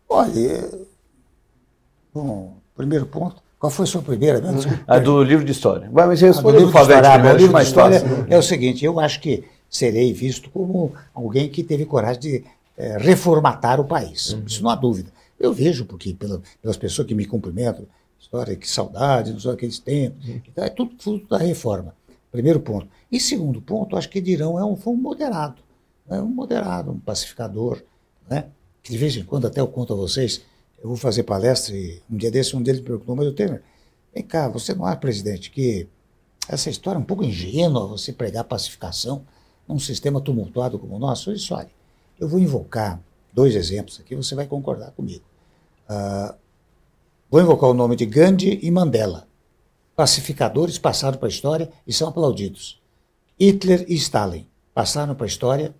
[0.09, 0.71] Olha,
[2.13, 4.41] bom, primeiro ponto, qual foi a sua primeira?
[4.85, 5.89] A do livro de história.
[5.89, 8.03] Vai, mas respondeu do Favete primeiro, o livro de história.
[8.29, 12.43] É o seguinte, eu acho que serei visto como alguém que teve coragem de
[12.77, 14.33] é, reformatar o país.
[14.33, 14.43] Uhum.
[14.45, 15.11] Isso não há dúvida.
[15.39, 17.85] Eu vejo, porque pela, pelas pessoas que me cumprimentam,
[18.19, 20.27] história, que saudade, não sei aqueles tempos.
[20.27, 20.41] Uhum.
[20.47, 21.95] Então, é tudo fruto da reforma.
[22.31, 22.87] Primeiro ponto.
[23.11, 25.61] E segundo ponto, acho que Dirão é um, foi um moderado.
[26.09, 27.81] É um moderado, um pacificador,
[28.29, 28.45] né?
[28.81, 30.41] que de vez em quando até eu conto a vocês,
[30.81, 33.61] eu vou fazer palestra e um dia desse um deles me perguntou, mas o Temer,
[34.17, 35.87] Vem cá, você não acha, presidente, que
[36.49, 39.23] essa história é um pouco ingênua, você pregar pacificação
[39.67, 41.31] num sistema tumultuado como o nosso?
[41.31, 41.69] Disse, olha,
[42.19, 43.01] eu vou invocar
[43.33, 45.23] dois exemplos aqui, você vai concordar comigo.
[45.89, 46.35] Uh,
[47.29, 49.27] vou invocar o nome de Gandhi e Mandela.
[49.95, 52.81] Pacificadores passaram para a história e são aplaudidos.
[53.39, 55.75] Hitler e Stalin passaram para a história,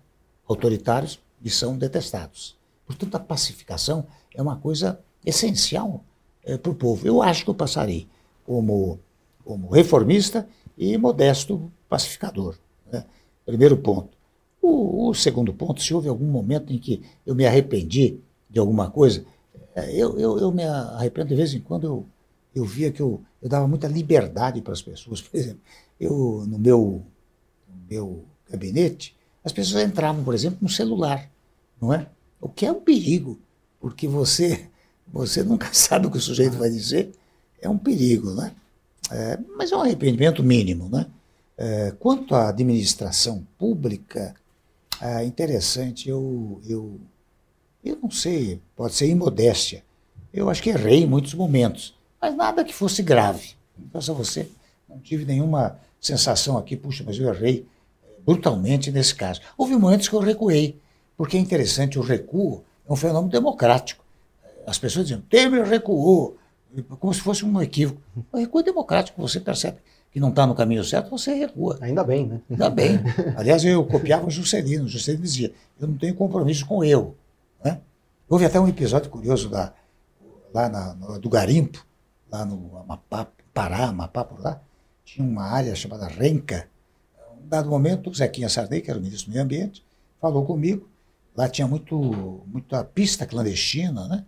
[0.46, 2.56] autoritários, e são detestados.
[2.84, 6.04] Portanto, a pacificação é uma coisa essencial
[6.44, 7.06] é, para o povo.
[7.06, 8.08] Eu acho que eu passarei
[8.44, 8.98] como,
[9.44, 12.56] como reformista e modesto pacificador.
[12.90, 13.04] Né?
[13.44, 14.17] Primeiro ponto.
[14.68, 18.20] O, o, segundo ponto, se houve algum momento em que eu me arrependi
[18.50, 19.24] de alguma coisa,
[19.74, 22.06] é, eu, eu, eu me arrependo de vez em quando, eu,
[22.54, 25.20] eu via que eu, eu dava muita liberdade para as pessoas.
[25.22, 25.60] Por exemplo,
[25.98, 27.02] eu, no meu,
[27.68, 31.30] no meu gabinete, as pessoas entravam, por exemplo, no celular,
[31.80, 32.06] não é?
[32.40, 33.38] O que é um perigo,
[33.80, 34.68] porque você
[35.10, 37.12] você nunca sabe o que o sujeito vai dizer,
[37.60, 38.52] é um perigo, né?
[39.10, 41.06] É, mas é um arrependimento mínimo, né?
[41.56, 44.34] É, quanto à administração pública,
[45.00, 47.00] é interessante, eu, eu,
[47.84, 49.84] eu não sei, pode ser imodéstia.
[50.32, 53.52] Eu acho que errei em muitos momentos, mas nada que fosse grave.
[53.78, 54.48] Então, você,
[54.88, 57.66] não tive nenhuma sensação aqui, puxa, mas eu errei
[58.24, 59.40] brutalmente nesse caso.
[59.56, 60.78] Houve momentos que eu recuei,
[61.16, 64.04] porque é interessante, o recuo é um fenômeno democrático.
[64.66, 66.36] As pessoas diziam, Temer recuou,
[66.98, 68.00] como se fosse um equívoco.
[68.32, 69.78] O recuo é democrático, você percebe
[70.10, 71.78] que não está no caminho certo, você recua.
[71.80, 72.40] Ainda bem, né?
[72.50, 73.00] Ainda bem.
[73.36, 74.84] Aliás, eu copiava o Juscelino.
[74.84, 77.16] O Juscelino dizia, eu não tenho compromisso com eu.
[77.62, 77.80] Né?
[78.28, 79.72] Houve até um episódio curioso da,
[80.52, 81.84] lá na, no, do garimpo,
[82.30, 84.60] lá no Amapá, Pará, Amapá, por lá.
[85.04, 86.68] Tinha uma área chamada Renca,
[87.48, 89.84] dado momento, o Zequinha Sarney, que era o ministro do Meio Ambiente,
[90.20, 90.88] falou comigo.
[91.36, 94.24] Lá tinha muito, muita pista clandestina, né?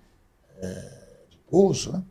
[0.58, 0.92] É,
[1.30, 2.02] de pouso, né?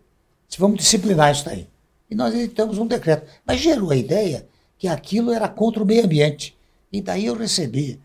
[0.47, 1.67] Disse, vamos disciplinar isso daí.
[2.09, 3.29] E nós editamos um decreto.
[3.45, 6.57] Mas gerou a ideia que aquilo era contra o meio ambiente.
[6.91, 7.99] E daí eu recebi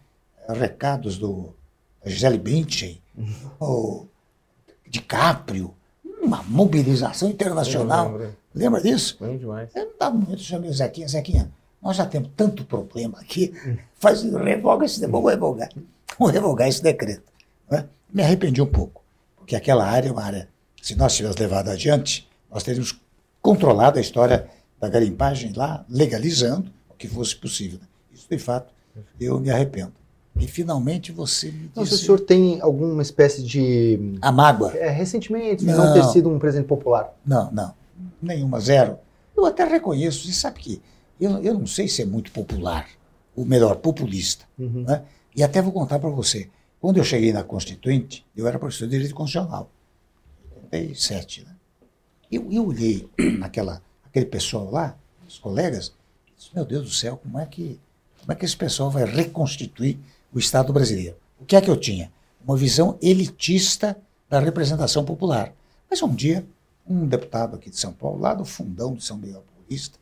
[0.47, 1.55] eh, recados do
[2.05, 3.01] Gisele Bündchen,
[3.59, 4.07] o
[4.87, 5.75] DiCaprio,
[6.21, 8.21] uma mobilização internacional.
[8.55, 9.17] Lembra disso?
[9.21, 9.71] Lembro demais.
[9.75, 11.51] Eu, dado momento, eu chamei o Zequinha, Zequinha,
[11.83, 13.53] nós já temos tanto problema aqui,
[13.99, 15.69] faz, revoga esse, vamos revogar,
[16.19, 17.33] vamos revogar esse decreto.
[17.71, 17.87] Né?
[18.13, 19.03] Me arrependi um pouco,
[19.37, 20.49] porque aquela área é uma área,
[20.81, 22.99] se nós tivéssemos levado adiante, nós teríamos
[23.45, 24.49] controlado a história
[24.81, 27.79] da garimpagem lá, legalizando o que fosse possível.
[28.11, 28.73] Isso, de fato,
[29.21, 29.93] eu me arrependo.
[30.41, 34.19] E finalmente você me Não, se o senhor tem alguma espécie de.
[34.23, 34.73] A mágoa?
[34.75, 37.15] É, ressentimento de não, não ter sido um presidente popular?
[37.25, 37.75] Não, não.
[38.21, 38.99] Nenhuma, zero.
[39.37, 40.83] Eu até reconheço, você sabe que
[41.21, 42.89] eu, eu não sei se é muito popular,
[43.37, 44.47] ou melhor, populista.
[44.59, 44.85] Uhum.
[44.89, 45.03] Né?
[45.37, 46.49] E até vou contar para você.
[46.81, 49.71] Quando eu cheguei na Constituinte, eu era professor de Direito Constitucional.
[50.65, 51.54] 87, né?
[52.35, 53.09] Eu, eu olhei
[53.39, 54.97] naquela, aquele pessoal lá,
[55.27, 55.93] os colegas,
[56.29, 57.79] e disse, meu Deus do céu, como é, que,
[58.21, 59.99] como é que esse pessoal vai reconstituir
[60.33, 61.17] o Estado brasileiro?
[61.41, 62.13] O que é que eu tinha?
[62.45, 63.97] Uma visão elitista
[64.29, 65.53] da representação popular.
[65.89, 66.45] Mas um dia,
[66.87, 69.99] um deputado aqui de São Paulo, lá do fundão de São Miguel Paulista,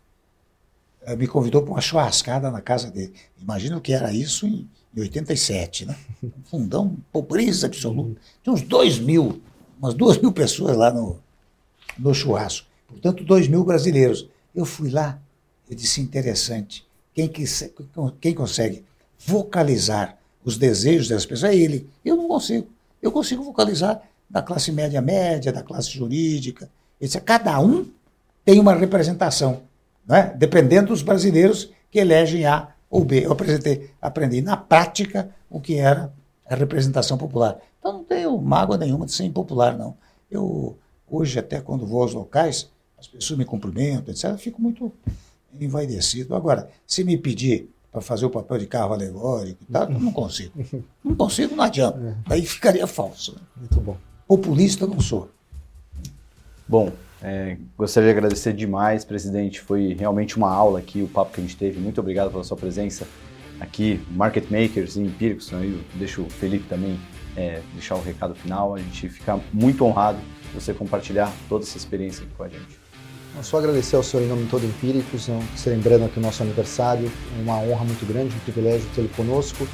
[1.02, 3.12] eh, me convidou para uma churrascada na casa dele.
[3.40, 5.96] Imagina o que era isso em, em 87, né?
[6.22, 8.20] Um fundão, pobreza absoluta.
[8.42, 9.42] Tinha uns dois mil,
[9.78, 11.20] umas duas mil pessoas lá no,
[11.98, 12.66] no churrasco.
[12.86, 14.28] Portanto, dois mil brasileiros.
[14.54, 15.18] Eu fui lá,
[15.68, 16.86] eu disse interessante.
[17.14, 17.30] Quem,
[18.20, 18.84] quem consegue
[19.18, 21.88] vocalizar os desejos das pessoas é ele.
[22.04, 22.66] Eu não consigo.
[23.00, 26.70] Eu consigo vocalizar da classe média média, da classe jurídica.
[27.00, 27.22] Etc.
[27.22, 27.86] Cada um
[28.44, 29.62] tem uma representação
[30.06, 30.34] né?
[30.36, 33.24] dependendo dos brasileiros que elegem A ou B.
[33.24, 36.12] Eu apresentei, aprendi na prática o que era
[36.48, 37.58] a representação popular.
[37.78, 39.96] Então não tenho mágoa nenhuma de ser impopular, não.
[40.30, 40.76] Eu,
[41.12, 44.90] hoje, até quando vou aos locais, as pessoas me cumprimentam, etc., eu fico muito
[45.60, 46.34] envaidecido.
[46.34, 50.52] Agora, se me pedir para fazer o papel de carro alegórico e tal, não consigo.
[51.04, 52.16] Não consigo, não adianta.
[52.24, 53.36] Aí ficaria falso.
[53.54, 53.96] Muito bom.
[54.26, 55.28] Populista não sou.
[56.66, 56.90] Bom,
[57.20, 59.60] é, gostaria de agradecer demais, presidente.
[59.60, 61.78] Foi realmente uma aula aqui, o papo que a gente teve.
[61.78, 63.06] Muito obrigado pela sua presença
[63.60, 65.50] aqui, Market Makers e Empíricos.
[65.50, 65.66] Né?
[65.66, 66.98] Eu deixo o Felipe também
[67.36, 68.74] é, deixar o recado final.
[68.74, 70.18] A gente fica muito honrado
[70.54, 72.80] você compartilhar toda essa experiência aqui com a gente.
[73.34, 77.10] Eu só agradecer ao senhor em nome todo Empíricos, celebrando aqui o nosso aniversário.
[77.40, 79.66] Uma honra muito grande, um privilégio tê-lo conosco.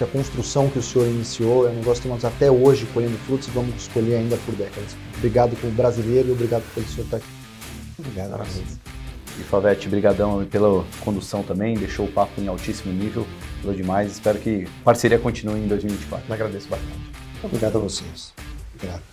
[0.00, 3.46] A construção que o senhor iniciou é um negócio que nós até hoje colhendo frutos
[3.46, 4.96] e vamos escolher ainda por décadas.
[5.18, 7.26] Obrigado como brasileiro e obrigado pelo senhor estar aqui.
[7.98, 8.62] Obrigado, Araújo.
[9.38, 13.26] E Favete, brigadão pela condução também, deixou o papo em altíssimo nível,
[13.60, 14.12] falou demais.
[14.12, 16.26] Espero que a parceria continue em 2024.
[16.26, 17.12] Eu agradeço bastante.
[17.42, 18.32] Obrigado a vocês.
[18.74, 19.11] Obrigado.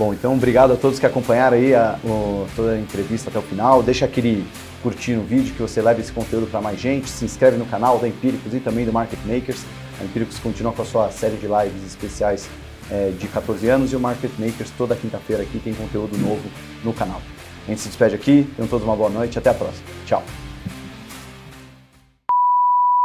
[0.00, 3.42] Bom, então obrigado a todos que acompanharam aí a, o, toda a entrevista até o
[3.42, 3.82] final.
[3.82, 4.46] Deixa aquele
[4.82, 7.06] curtir no vídeo que você leve esse conteúdo para mais gente.
[7.10, 9.62] Se inscreve no canal da Empíricos e também do Market Makers.
[10.00, 12.48] A Empíricos continua com a sua série de lives especiais
[12.90, 16.48] é, de 14 anos e o Market Makers toda quinta-feira aqui tem conteúdo novo
[16.82, 17.20] no canal.
[17.66, 19.84] A gente se despede aqui, tenham todos uma boa noite, até a próxima.
[20.06, 20.24] Tchau.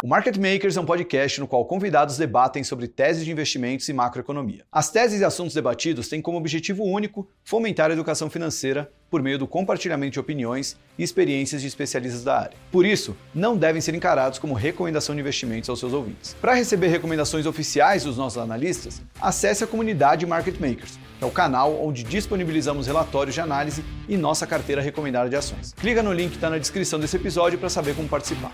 [0.04, 3.94] O Market Makers é um podcast no qual convidados debatem sobre teses de investimentos e
[3.94, 4.66] macroeconomia.
[4.70, 9.40] As teses e assuntos debatidos têm como objetivo único fomentar a educação financeira por meio
[9.40, 12.58] do compartilhamento de opiniões e experiências de especialistas da área.
[12.74, 16.36] Por isso, não devem ser encarados como recomendação de investimentos aos seus ouvintes.
[16.42, 21.32] Para receber recomendações oficiais dos nossos analistas, acesse a comunidade Market Makers, que é o
[21.32, 25.74] canal onde disponibilizamos relatórios de análise e nossa carteira recomendada de ações.
[25.74, 28.52] Clica no link que está na descrição desse episódio para saber como participar.